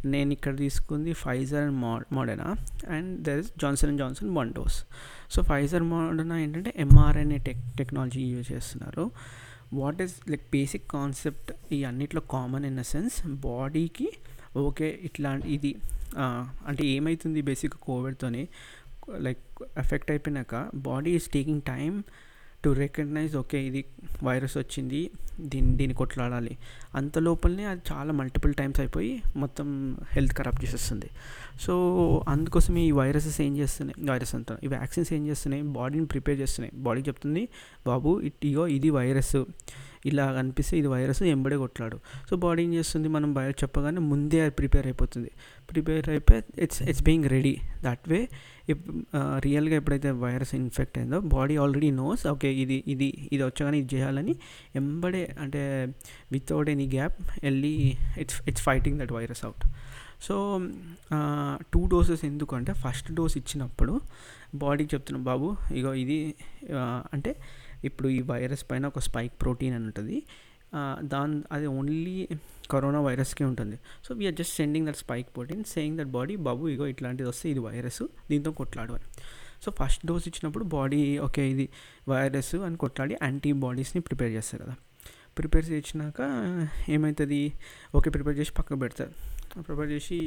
నేను 0.05 0.33
ఇక్కడ 0.33 0.57
తీసుకుంది 0.57 1.13
ఫైజర్ 1.13 1.61
అండ్ 1.61 1.77
మో 1.77 2.01
Moderna 2.13 2.49
and 2.87 3.21
there 3.21 3.39
is 3.39 3.51
Johnson 3.57 3.89
and 3.89 4.01
Johnson 4.01 4.37
one 4.37 4.53
dose 4.53 4.77
so 5.29 5.41
Pfizer 5.41 5.83
Moderna 5.83 6.37
ఏంటంటే 6.39 6.73
ఎంఆర్ఎన్ఏ 6.77 7.37
టెక్ 7.37 7.77
టెక్నాలజీ 7.77 8.21
యూజ్ 8.21 8.51
చేస్తున్నారు. 8.51 9.11
What 9.73 10.01
is 10.01 10.29
like 10.29 10.43
basic 10.51 10.87
concept 10.87 11.51
ఈ 11.73 11.83
అన్నిట్లో 11.83 12.21
common 12.31 12.65
in 12.65 12.77
the 12.77 12.81
sense 12.81 13.27
బాడీకి 13.27 14.07
okay 14.69 14.87
ఇట్లా 15.09 15.31
ఇది 15.55 15.71
అంటే 16.69 16.83
ఏమవుతుంది 16.95 17.41
బేసిక్ 17.49 17.77
కోవిడ్తోని 17.87 18.43
లైక్ 19.27 19.43
ఎఫెక్ట్ 19.83 20.09
అయిపోయినాక 20.11 20.55
body 20.89 21.11
is 21.19 21.29
taking 21.37 21.63
time 21.73 22.03
to 22.63 22.69
recognise 22.69 23.33
okay 23.41 23.59
ఇది 23.67 23.81
వైరస్ 24.27 24.55
వచ్చింది 24.57 24.99
దీన్ని 25.51 25.73
దీన్ని 25.79 25.95
కొట్లాడాలి. 25.99 26.57
అంత 26.99 27.17
లోపలనే 27.27 27.65
అది 27.71 27.81
చాలా 27.91 28.11
మల్టిపుల్ 28.13 28.53
టైమ్స్ 28.53 28.79
అయిపోయి 28.83 29.23
మొత్తం 29.43 29.67
హెల్త్ 30.15 30.33
ఖరాబ్ 30.39 30.59
చేసేస్తుంది. 30.63 31.09
సో 31.65 31.73
అందుకోసం 32.27 32.77
ఈ 32.77 32.91
వైరసెస్ 33.01 33.41
ఏం 33.47 33.53
చేస్తున్నాయి 33.57 33.97
వైరస్ 34.11 34.35
అంతా 34.35 34.55
ఈ 34.65 34.67
వ్యాక్సిన్స్ 34.67 35.11
ఏం 35.17 35.27
చేస్తున్నాయి 35.27 35.63
బాడీని 35.79 36.05
ప్రిపేర్ 36.05 36.39
చేస్తున్నాయి. 36.39 36.73
బాడీ 36.87 37.03
చెప్తుంది 37.09 37.49
బాబు 37.85 38.19
ఇట్ 38.29 38.45
ఇగో 38.51 38.65
ఇది 38.67 38.89
వైరస్ 38.89 39.37
ఇలా 40.11 40.25
కనిపిస్తే 40.37 40.75
ఇది 40.81 40.89
వైరస్ 40.95 41.21
ఎంబడే 41.35 41.57
కొట్లాడు. 41.63 41.97
సో 42.29 42.35
బాడీ 42.43 42.61
ఏం 42.63 42.71
చేస్తుంది? 42.73 43.07
మనం 43.07 43.29
బయట 43.39 43.55
చెప్పగానే 43.63 44.01
ముందే 44.11 44.39
అది 44.45 44.53
ప్రిపేర్ 44.59 44.87
అయిపోతుంది. 44.91 45.31
ప్రిపేర్ 45.71 46.09
అయిపోయి 46.09 46.41
it's 46.65 46.81
it's 46.89 47.03
being 47.09 47.27
ready 47.35 47.55
that 47.87 48.07
way 48.13 48.21
రియల్గా 49.45 49.75
ఎప్పుడైతే 49.81 50.09
వైరస్ 50.25 50.55
ఇన్ఫెక్ట్ 50.55 50.97
అయిందో 50.99 51.19
బాడీ 51.35 51.55
ఆల్రెడీ 51.57 51.91
నోస్ 52.01 52.23
ఓకే 52.27 52.49
ఇది 52.63 52.77
ఇది 52.93 53.07
ఇది 53.33 53.43
వచ్చగానే 53.43 53.77
ఇది 53.81 53.89
చేయాలని 53.95 54.35
ఎంబడే 54.75 55.23
అంటే 55.43 55.61
వితౌట్ 56.31 56.69
ఎనీ 56.75 56.87
గ్యాప్ 56.97 57.17
వెళ్ళి 57.45 57.73
it's 58.23 58.39
it's 58.51 58.63
fighting 58.69 58.99
that 59.01 59.11
virus 59.11 59.43
out 59.45 59.65
so 60.27 60.35
two 61.73 61.81
doses 61.93 62.25
ఎందుకు 62.25 62.53
అంటే 62.55 62.73
ఫస్ట్ 62.73 63.09
డోస్ 63.11 63.37
ఇచ్చినప్పుడు 63.37 63.93
బాడీకి 64.55 64.89
చెప్తున్నాం 64.95 65.23
బాబు 65.23 65.49
ఇగో 65.79 65.91
ఇది 66.03 66.17
అంటే 67.15 67.31
ఇప్పుడు 67.87 68.07
ఈ 68.17 68.19
వైరస్ 68.31 68.63
పైన 68.69 68.85
ఒక 68.91 69.01
స్పైక్ 69.07 69.33
ప్రోటీన్ 69.43 69.73
అని 69.77 69.85
ఉంటుంది. 69.89 70.17
దాని 71.13 71.35
అది 71.55 71.67
ఓన్లీ 71.77 72.15
కరోనా 72.71 72.99
వైరస్కే 73.07 73.45
ఉంటుంది. 73.51 73.77
So 74.05 74.09
we're 74.19 74.35
just 74.39 74.55
sending 74.59 74.87
that 74.89 74.99
spike 75.03 75.29
protein 75.35 75.63
saying 75.73 75.95
that 75.99 76.11
body 76.17 76.35
బాబు 76.47 76.63
ఇగో 76.73 76.87
ఇట్లాంటిది 76.93 77.29
వస్తే 77.31 77.45
ఇది 77.53 77.61
వైరస్ 77.67 78.03
దీంతో 78.31 78.51
కొట్లాడవాలి 78.59 79.07
సో 79.63 79.71
ఫస్ట్ 79.79 80.03
డోస్ 80.09 80.25
ఇచ్చినప్పుడు 80.29 80.65
బాడీ 80.75 81.01
ఓకే 81.27 81.43
ఇది 81.53 81.65
వైరస్ 82.11 82.53
అని 82.67 82.77
కొట్లాడి 82.83 83.15
యాంటీబాడీస్ని 83.25 84.01
ప్రిపేర్ 84.09 84.31
చేస్తారు 84.37 84.63
కదా. 84.65 84.75
ప్రిపేర్ 85.37 85.65
చేసినాక 85.73 86.21
ఏమవుతుంది 86.95 87.41
ఓకే 87.97 88.09
ప్రిపేర్ 88.15 88.37
చేసి 88.39 88.53
పక్కకు 88.59 88.79
పెడతారు. 88.83 89.13
ప్రిపేర్ 89.65 89.89
చేసి 89.95 90.17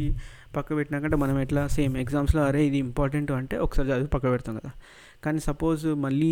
పక్క 0.57 0.69
పెట్టినాకంటే 0.79 1.17
మనం 1.23 1.37
ఎట్లా 1.45 1.63
సేమ్ 1.77 1.95
ఎగ్జామ్స్లో 2.03 2.43
అరే 2.49 2.61
ఇది 2.69 2.79
ఇంపార్టెంట్ 2.87 3.31
అంటే 3.39 3.57
ఒకసారి 3.67 3.89
చదివి 3.93 4.11
పక్క 4.15 4.25
పెడతాం 4.35 4.55
కదా. 4.61 4.73
కానీ 5.25 5.41
సపోజ్ 5.49 5.85
మళ్ళీ 6.05 6.31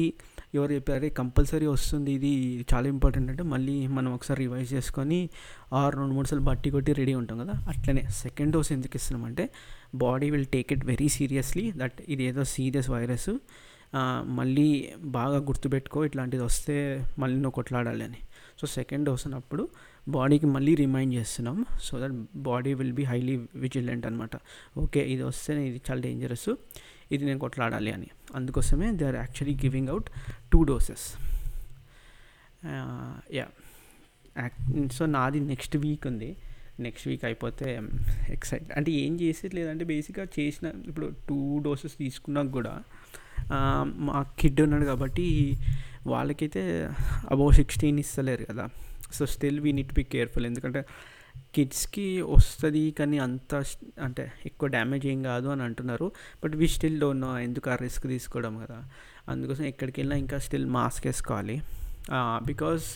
ఎవరు 0.57 0.71
చెప్పారు 0.77 0.99
అరే 1.01 1.09
కంపల్సరీ 1.21 1.67
వస్తుంది 1.75 2.13
ఇది 2.19 2.33
చాలా 2.73 2.87
ఇంపార్టెంట్ 2.95 3.29
అంటే 3.33 3.45
మళ్ళీ 3.53 3.75
మనం 3.97 4.11
ఒకసారి 4.17 4.41
రివైజ్ 4.45 4.71
చేసుకొని 4.77 5.19
ఆరు 5.81 5.95
రెండు 6.01 6.15
మూడు 6.17 6.29
సార్లు 6.31 6.47
బట్టి 6.51 6.71
కొట్టి 6.77 6.93
రెడీ 7.01 7.15
ఉంటాం 7.21 7.39
కదా. 7.45 7.55
అట్లనే 7.73 8.03
సెకండ్ 8.23 8.53
డోస్ 8.57 8.73
ఎందుకు 8.77 8.97
ఇస్తున్నామంటే 9.01 9.47
body 10.05 10.29
will 10.35 10.49
take 10.57 10.73
it 10.77 10.85
very 10.93 11.09
seriously 11.19 11.67
that 11.83 12.01
ఇది 12.15 12.25
ఏదో 12.31 12.45
సీరియస్ 12.55 12.91
వైరస్. 12.97 13.31
మళ్ళీ 14.39 14.67
బాగా 15.19 15.39
గుర్తుపెట్టుకో 15.47 16.01
ఇట్లాంటిది 16.09 16.43
వస్తే 16.49 16.77
మళ్ళీ 17.19 17.39
నువ్వు 17.45 17.57
కొట్లాడాలి 17.61 18.05
అని. 18.09 18.21
సో 18.61 18.67
సెకండ్ 18.79 19.05
డోస్ 19.09 19.25
అన్నప్పుడు 19.29 19.65
బాడీకి 20.17 20.47
మళ్ళీ 20.55 20.73
రిమైండ్ 20.85 21.13
చేస్తున్నాం. 21.19 21.59
So 21.87 21.93
that 22.03 22.15
body 22.49 22.73
will 22.81 22.95
be 23.01 23.05
highly 23.13 23.35
vigilant 23.65 24.05
అనమాట 24.11 24.37
ఓకే 24.83 25.03
ఇది 25.15 25.23
వస్తే 25.31 25.55
ఇది 25.71 25.81
చాలా 25.89 26.01
డేంజరస్ 26.07 26.51
ఇది 27.15 27.23
నేను 27.29 27.41
కొట్లాడాలి 27.45 27.91
అని. 27.97 28.09
అందుకోసమే 28.39 28.89
they 29.01 29.07
are 29.11 29.19
actually 29.23 29.57
giving 29.65 29.91
out 29.95 30.09
two 30.53 30.61
doses. 30.71 31.07
Yeah. 33.39 33.47
So 34.97 35.05
నాది 35.17 35.41
నెక్స్ట్ 35.53 35.77
వీక్ 35.85 36.07
ఉంది. 36.13 36.31
నెక్స్ట్ 36.87 37.07
వీక్ 37.09 37.25
అయిపోతే 37.29 37.67
um, 37.79 37.89
ఎక్సైట్ 38.35 38.69
అంటే 38.79 38.91
ఏం 39.05 39.13
చేసేది 39.23 39.55
లేదంటే 39.59 39.85
బేసిక్గా 39.91 40.25
చేసిన 40.37 40.67
ఇప్పుడు 40.91 41.07
టూ 41.29 41.41
డోసెస్ 41.67 41.97
తీసుకున్నా 42.03 42.43
కూడా 42.57 42.73
మా 44.07 44.19
కిడ్ 44.41 44.61
ఉన్నాడు 44.65 44.87
కాబట్టి 44.91 45.27
వాళ్ళకైతే 46.13 46.63
అబౌవ్ 47.35 47.53
సిక్స్టీన్ 47.59 47.99
ఇస్తలేరు 48.05 48.45
కదా. 48.51 48.67
So 49.19 49.23
still 49.35 49.59
we 49.67 49.73
need 49.79 49.95
be 49.99 50.05
careful. 50.15 50.47
ఎందుకంటే 50.51 50.83
కిడ్స్కి 51.55 52.07
వస్తుంది 52.35 52.83
కానీ 52.99 53.17
అంత 53.27 53.55
అంటే 54.07 54.25
ఎక్కువ 54.49 54.67
డ్యామేజ్ 54.75 55.05
ఏం 55.13 55.21
కాదు 55.31 55.49
అని 55.55 55.63
అంటున్నారు. 55.69 56.07
But 56.43 56.55
we 56.61 56.67
still 56.77 56.99
don't 57.03 57.23
know 57.27 57.31
ఎందుకు 57.47 57.71
ఆ 57.75 57.77
రిస్క్ 57.85 58.07
తీసుకోవడం 58.15 58.55
కదా. 58.65 58.79
అందుకోసం 59.29 59.65
ఎక్కడికి 59.73 59.97
వెళ్ళినా 60.01 60.19
ఇంకా 60.25 60.39
స్టిల్ 60.47 60.69
మాస్క్ 60.79 61.07
వేసుకోవాలి. 61.11 61.57
Because 62.51 62.87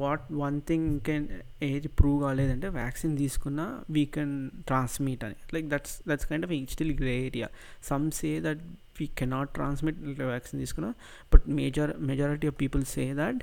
what 0.00 0.26
one 0.42 0.58
thing 0.68 0.88
can 1.06 1.24
ఏది 1.68 1.88
ప్రూవ్ 2.00 2.18
కాలేదంటే 2.26 2.68
వ్యాక్సిన్ 2.76 3.14
తీసుకున్న 3.22 3.60
వీ 3.96 4.04
కెన్ 4.16 4.34
ట్రాన్స్మిట్ 4.68 5.24
అని. 5.28 5.38
Like 5.54 5.66
that's 5.72 5.96
that's 6.08 6.28
kind 6.30 6.46
of 6.48 6.52
still 6.74 6.94
grey 7.00 7.14
area. 7.26 7.48
Some 7.90 8.06
say 8.20 8.30
that 8.46 8.62
we 9.00 9.06
cannot 9.18 9.50
transmit 9.54 9.98
vaccine 10.22 10.60
తీసుకున్నా 10.60 10.90
but 11.34 11.44
major 11.48 11.92
majority 11.98 12.46
of 12.48 12.56
people 12.60 12.82
say 12.84 13.14
that 13.14 13.42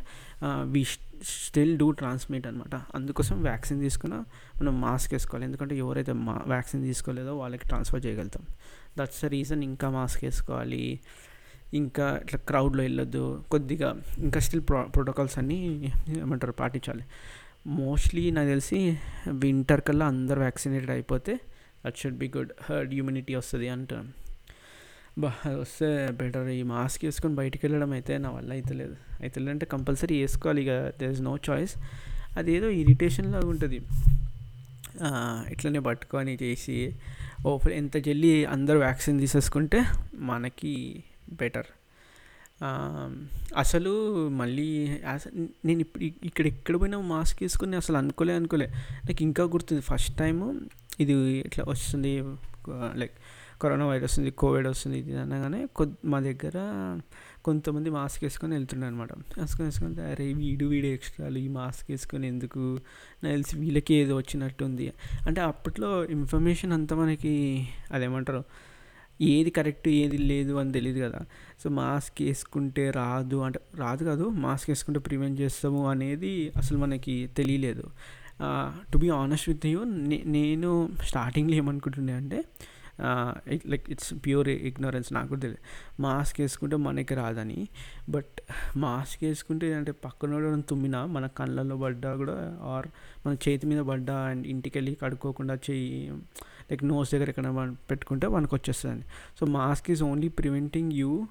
we 0.73 0.83
still 1.23 1.77
do 1.77 1.91
transmit 1.91 2.47
అనమాట 2.47 2.75
అందుకోసం 2.95 3.41
vaccine 3.43 3.79
తీసుకున్నా 3.79 4.19
మనం 4.61 4.81
mask 4.81 5.13
వేసుకోవాలి. 5.13 5.45
ఎందుకంటే 5.45 5.77
ఎవరైతే 5.77 6.13
మా 6.13 6.43
వ్యాక్సిన్ 6.47 6.83
తీసుకోలేదో 6.83 7.37
వాళ్ళకి 7.37 7.67
ట్రాన్స్ఫర్ 7.67 8.05
చేయగలుగుతాం. 8.05 8.45
దట్స్ 8.99 9.25
ద 9.25 9.25
రీజన్ 9.25 9.63
ఇంకా 9.63 9.89
మాస్క్ 9.89 10.23
వేసుకోవాలి. 10.23 10.99
ఇంకా 11.73 12.19
ఇట్లా 12.23 12.39
క్రౌడ్లో 12.39 12.83
వెళ్ళొద్దు. 12.83 13.43
కొద్దిగా 13.51 13.89
ఇంకా 14.17 14.39
స్టిల్ 14.39 14.63
ప్రో 14.69 14.79
ప్రోటోకాల్స్ 14.95 15.37
అన్నీ 15.37 15.59
ఏమంటారు 16.19 16.51
పాటించాలి. 16.51 17.03
మోస్ట్లీ 17.67 18.31
నాకు 18.31 18.47
తెలిసి 18.47 18.77
వింటర్ 19.43 19.81
కల్లా 19.81 20.05
అందరు 20.07 20.39
వ్యాక్సినేటెడ్ 20.39 20.89
అయిపోతే 20.89 21.33
that 21.85 21.97
should 21.97 22.17
be 22.17 22.27
good 22.37 22.51
herd 22.63 22.93
immunity 22.93 23.35
వస్తుంది 23.35 23.67
అంటాను 23.69 24.28
బా 25.23 25.29
వస్తే 25.61 25.88
బెటర్ 26.19 26.47
ఈ 26.57 26.61
మాస్క్ 26.71 27.01
వేసుకొని 27.05 27.35
బయటికి 27.39 27.61
వెళ్ళడం 27.65 27.91
అయితే 27.97 28.13
నా 28.23 28.29
వల్ల 28.35 28.49
అయితే 28.57 28.73
లేదు. 28.81 28.95
అయితే 29.23 29.45
అంటే 29.53 29.65
కంపల్సరీ 29.73 30.15
వేసుకోవాలి 30.21 30.61
ఇక 30.65 30.73
దెర్ 30.99 31.13
ఇస్ 31.15 31.23
నో 31.29 31.33
చాయిస్ 31.47 31.73
అదేదో 32.39 32.67
ఇరిటేషన్ 32.81 33.27
లాగా 33.33 33.47
ఉంటుంది. 33.53 33.79
ఇట్లనే 35.53 35.81
పట్టుకొని 35.88 36.33
చేసి 36.43 36.77
ఓ 37.47 37.51
ఎంత 37.81 37.97
జల్లి 38.07 38.31
అందరూ 38.55 38.79
వ్యాక్సిన్ 38.85 39.19
తీసేసుకుంటే 39.23 39.79
మనకి 40.29 40.73
బెటర్ 41.41 41.69
అసలు 43.63 43.91
మళ్ళీ 44.39 44.69
నేను 45.67 45.81
ఇప్పుడు 45.85 46.03
ఇక్కడ 46.29 46.45
ఎక్కడ 46.53 46.75
పోయినా 46.81 46.97
మాస్క్ 47.13 47.39
వేసుకుని 47.43 47.77
అసలు 47.81 47.97
అనుకోలే 48.01 48.33
అనుకోలే. 48.39 48.67
నాకు 49.07 49.23
ఇంకా 49.27 49.43
గుర్తుంది 49.53 49.83
ఫస్ట్ 49.91 50.13
టైము 50.17 50.47
ఇది 51.03 51.13
ఇట్లా 51.47 51.63
వస్తుంది 51.73 52.11
లైక్ 53.01 53.15
కరోనా 53.61 53.85
వైరస్ 53.85 54.19
ఉంది 54.19 54.31
కోవిడ్ 54.31 54.67
వస్తుంది 54.67 54.97
ఇది 54.99 55.17
అనగానే 55.17 55.65
కొద్ది 55.65 56.07
మా 56.07 56.19
దగ్గర 56.19 56.57
కొంతమంది 57.45 57.89
మాస్క్ 57.89 58.23
వేసుకొని 58.23 58.53
వెళ్తుండే 58.55 58.85
అనమాట 58.87 59.13
మాస్క్ 59.13 59.61
వేసుకుంటే 59.61 60.01
అరే 60.11 60.33
వీడు 60.33 60.65
వీడు 60.65 60.87
ఎక్స్ట్రాలు 60.87 61.37
ఈ 61.37 61.47
మాస్క్ 61.47 61.91
వేసుకొని 61.91 62.27
ఎందుకు? 62.27 62.63
నాకు 63.23 63.31
తెలిసి 63.31 63.57
వీళ్ళకి 63.59 63.93
ఏదో 63.93 64.17
వచ్చినట్టుంది 64.17 64.93
అంటే 65.27 65.41
అప్పట్లో 65.41 66.05
ఇన్ఫర్మేషన్ 66.05 66.73
అంతా 66.73 66.95
మనకి 66.95 67.35
అదేమంటారు? 67.91 68.43
ఏది 69.21 69.49
కరెక్ట్ 69.49 69.87
ఏది 69.87 70.17
లేదు 70.17 70.53
అని 70.53 70.71
తెలియదు 70.71 70.99
కదా. 70.99 71.21
సో 71.63 71.69
మాస్క్ 71.69 72.21
వేసుకుంటే 72.21 72.91
రాదు 72.91 73.35
అంటే 73.35 73.59
రాదు 73.75 74.03
కాదు 74.03 74.29
మాస్క్ 74.45 74.69
వేసుకుంటే 74.69 74.99
ప్రివెంట్ 74.99 75.41
చేస్తాము 75.41 75.89
అనేది 75.89 76.51
అసలు 76.57 76.77
మనకి 76.77 77.29
తెలియలేదు. 77.38 77.86
To 78.93 78.97
be 78.97 79.10
honest 79.10 79.49
with 79.49 79.65
you 79.65 79.84
నేను 80.39 80.89
స్టార్టింగ్లో 81.03 81.55
ఏమనుకుంటుండే 81.55 82.13
అంటే 82.13 82.39
లైక్ 83.67 83.89
ఇట్స్ 83.89 84.13
ప్యూర్ 84.25 84.49
ఇగ్నోరెన్స్ 84.49 85.13
నాకు 85.13 85.27
కూడా 85.27 85.41
తెలియదు 85.41 85.62
మాస్క్ 86.01 86.41
వేసుకుంటే 86.41 86.75
మనకి 86.75 87.15
రాదని. 87.15 87.67
బట్ 88.09 88.41
మాస్క్ 88.77 89.23
వేసుకుంటే 89.23 89.73
అంటే 89.73 89.91
పక్కన 89.91 90.62
తుమ్మినా 90.69 91.05
మన 91.05 91.27
కళ్ళల్లో 91.27 91.77
పడ్డా 91.77 92.15
కూడా 92.15 92.59
ఆర్ 92.62 92.88
మన 93.25 93.33
చేతి 93.49 93.67
మీద 93.67 93.81
పడ్డా 93.81 94.17
అండ్ 94.17 94.47
ఇంటికి 94.47 94.77
వెళ్ళి 94.77 94.97
కడుక్కోకుండా 95.01 95.53
చెయ్యి 95.53 96.09
లైక్ 96.71 96.83
నోస్ 96.83 97.12
దగ్గర 97.15 97.29
ఎక్కడ 97.29 97.75
పెట్టుకుంటే 97.91 98.27
మనకు 98.27 98.55
వచ్చేస్తుంది 98.55 99.05
so 99.39 99.45
mask 99.45 99.91
is 99.91 100.03
only 100.03 100.27
preventing 100.27 100.93
you 100.93 101.27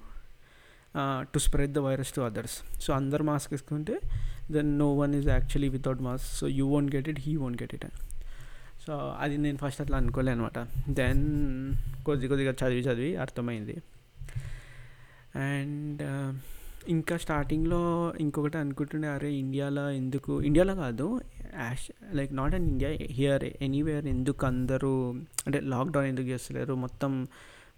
to 1.21 1.39
spread 1.39 1.73
the 1.73 1.77
virus 1.77 2.13
to 2.13 2.21
others. 2.21 2.81
So 2.81 2.93
అందరు 2.93 3.23
మాస్క్ 3.23 3.53
వేసుకుంటే 3.53 3.99
then 4.51 4.79
no 4.79 4.93
one 4.93 5.15
is 5.15 5.27
actually 5.27 5.69
without 5.69 6.01
mask. 6.01 6.27
So 6.27 6.47
you 6.47 6.67
won't 6.67 6.95
get 6.95 7.09
it 7.09 7.19
he 7.19 7.35
won't 7.35 7.63
get 7.63 7.75
it 7.75 7.85
so 8.89 8.95
అది 9.19 9.35
నేను 9.37 9.57
first 9.57 9.81
అట్లా 9.81 9.97
అనుకోలే 9.97 10.31
అనమాట 10.31 10.59
then 10.89 11.25
కొద్ది 12.05 12.25
కొద్దిగా 12.27 12.53
చదివి 12.61 12.81
చదివి 12.81 13.09
అర్థమైంది. 13.15 13.75
అండ్ 15.41 16.01
uh, 16.07 16.29
ఇంకా 16.87 17.15
స్టార్టింగ్లో 17.17 17.81
ఇంకొకటి 18.19 18.57
అనుకుంటుండే 18.57 19.07
అరే 19.07 19.29
ఇండియాలో 19.33 19.83
ఎందుకు 19.91 20.33
ఇండియాలో 20.41 20.73
కాదు 20.75 21.07
as 21.59 21.85
like 22.13 22.31
not 22.33 22.53
and 22.55 22.67
India 22.69 22.91
here 23.11 23.45
anywhere 23.61 24.05
ఎందుకు 24.07 24.45
అందరూ 24.45 24.91
అంటే 25.45 25.59
లాక్డౌన్ 25.65 26.07
ఎందుకు 26.07 26.27
చేస్తలేరు 26.27 26.75
మొత్తం 26.75 27.13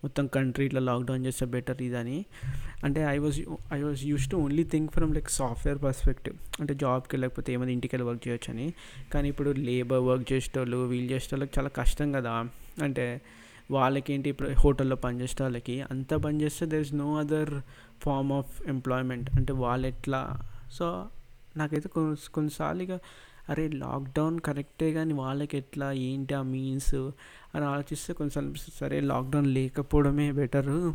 మొత్తం 0.03 0.27
కంట్రీ 0.27 0.65
ఇట్లా 0.65 0.81
లాక్డౌన్ 0.81 1.25
చేస్తే 1.25 1.45
బెటర్ 1.45 1.81
ఇదని. 1.81 2.25
అంటే 2.83 3.01
I 3.01 3.17
was 3.17 3.39
I 3.73 3.81
was 3.81 4.03
used 4.03 4.31
to 4.31 4.35
only 4.35 4.63
think 4.63 4.91
from 4.91 5.13
like 5.15 5.29
software 5.29 5.83
perspective 5.83 6.35
అంటే 6.61 6.73
జాబ్కి 6.73 7.15
వెళ్ళకపోతే 7.15 7.53
ఏమైనా 7.53 7.71
ఇంటికి 7.71 7.95
వెళ్ళి 7.95 8.09
వర్క్ 8.09 8.27
చేయొచ్చు 8.27 8.53
అని 8.53 8.73
కానీ 9.13 9.29
ఇప్పుడు 9.29 9.51
లేబర్ 9.51 9.99
వర్క్ 9.99 10.33
చేసేటోళ్ళు 10.33 10.77
వీళ్ళు 10.77 11.11
చేసేటోళ్ళకి 11.13 11.51
చాలా 11.59 11.69
కష్టం 11.69 12.11
కదా. 12.11 12.33
అంటే 12.83 13.21
వాళ్ళకేంటి 13.71 14.29
ఇప్పుడు 14.29 14.49
హోటల్లో 14.49 14.95
పనిచేసే 14.95 15.43
వాళ్ళకి? 15.43 15.81
అంతా 15.81 16.17
పని 16.17 16.41
చేస్తే 16.41 16.79
is 16.81 16.93
no 16.93 17.09
other 17.17 17.53
form 18.01 18.31
of 18.31 18.61
employment 18.67 19.29
అంటే 19.35 19.53
వాళ్ళు 19.53 19.87
ఎట్లా? 19.87 20.21
సో 20.71 21.07
నాకైతే 21.57 21.89
కొన్నిసార్లు 22.33 22.83
ఇక 22.83 22.95
అరే 23.51 23.67
లాక్డౌన్ 23.67 24.39
కరెక్టే 24.39 24.93
కానీ 24.93 25.13
వాళ్ళకి 25.13 25.57
ఎట్లా 25.57 25.91
ఏంటి 25.91 26.33
ఆ 26.33 26.41
మీన్స్? 26.41 26.95
అని 27.55 27.65
ఆలోచిస్తే 27.65 28.13
కొన్నిసార్లు 28.13 28.53
సరే 28.79 28.99
లాక్డౌన్ 28.99 29.47
లేకపోవడమే 29.47 30.31
బెటరు. 30.31 30.93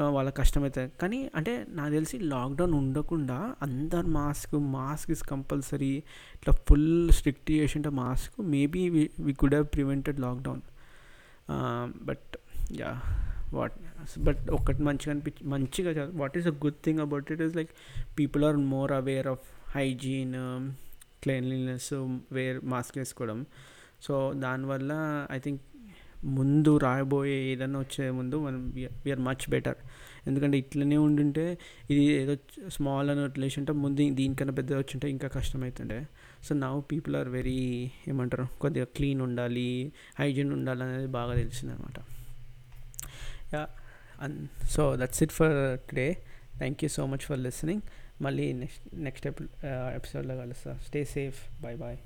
వాళ్ళ 0.00 0.30
కష్టమవుతుంది 0.30 0.92
కానీ 1.02 1.30
అంటే 1.34 1.66
నాకు 1.68 1.90
తెలిసి 1.90 2.18
లాక్డౌన్ 2.18 2.74
ఉండకుండా 2.74 3.54
అందరు 3.62 4.06
మాస్క్ 4.06 4.54
మాస్క్ 4.54 5.10
ఇస్ 5.10 5.22
కంపల్సరీ. 5.22 5.92
ఇట్లా 6.34 6.54
ఫుల్ 6.68 7.10
స్ట్రిక్ట్ 7.10 7.50
చేసింటే 7.50 7.88
mask 7.88 8.40
maybe 8.40 8.88
we 9.20 9.32
could 9.34 9.54
have 9.54 9.66
prevented 9.74 10.20
lockdown. 10.20 10.60
But 12.04 12.36
yeah 12.72 13.00
what 13.54 13.72
but 14.18 14.50
ఒకటి 14.50 14.82
మంచిగా 14.82 15.10
అనిపించి 15.10 15.48
మంచిగా 15.48 16.10
what 16.14 16.38
is 16.38 16.46
a 16.46 16.50
good 16.50 16.74
thing 16.84 17.00
about 17.00 17.32
it 17.32 17.42
is 17.42 17.56
like 17.56 17.70
people 18.18 18.44
are 18.44 18.56
more 18.56 18.92
aware 18.92 19.26
of 19.26 19.76
hygiene 19.76 20.34
cleanliness 21.22 21.92
wear 22.32 22.60
mask 22.64 22.98
వేసుకోవడం 22.98 23.40
so 24.00 24.14
దానివల్ల 24.36 24.92
I 25.32 25.38
think 25.38 25.62
ముందు 26.36 26.72
రాబోయే 26.78 27.36
ఏదైనా 27.50 27.78
వచ్చే 27.78 28.04
ముందు 28.10 28.36
మనం 28.38 28.60
వీఆర్ 29.04 29.20
మచ్ 29.20 29.44
బెటర్ 29.50 29.78
ఎందుకంటే 30.26 30.56
ఇట్లనే 30.58 30.96
ఉండుంటే 30.98 31.44
ఇది 31.90 32.02
ఏదో 32.14 32.34
స్మాల్ 32.68 33.10
అని 33.10 33.20
వదిలేసి 33.20 33.56
ఉంటే 33.60 33.72
ముందు 33.82 34.08
దీనికన్నా 34.14 34.54
పెద్ద 34.54 34.72
వచ్చి 34.72 34.94
ఉంటే 34.94 35.08
ఇంకా 35.10 35.28
కష్టమవుతుండే 35.28 35.98
so 36.48 36.54
now 36.54 36.74
people 36.90 37.16
are 37.16 37.28
very 37.28 37.58
ఏమంటారు 38.08 38.46
కొద్దిగా 38.58 38.86
క్లీన్ 38.96 39.20
ఉండాలి 39.20 39.68
హైజీన్ 40.18 40.52
ఉండాలి 40.52 40.82
అనేది 40.82 41.08
బాగా 41.10 41.34
తెలిసింది 41.34 41.72
అనమాట 41.72 41.98
yeah 43.54 43.62
and 44.22 44.40
so 44.70 44.84
that's 44.96 45.22
it 45.22 45.32
for 45.32 45.56
today 45.88 46.08
thank 46.58 46.84
you 46.84 46.90
so 46.90 47.06
much 47.06 47.24
for 47.26 47.40
listening 47.40 47.84
మళ్ళీ 48.22 48.52
నెక్స్ట్ 48.52 48.94
నెక్స్ట్ 48.94 49.26
ఎపిసోడ్లో 49.94 50.36
కలుస్తా. 50.36 50.78
Stay 50.86 51.04
safe 51.04 51.62
bye 51.62 51.76
bye 51.76 51.96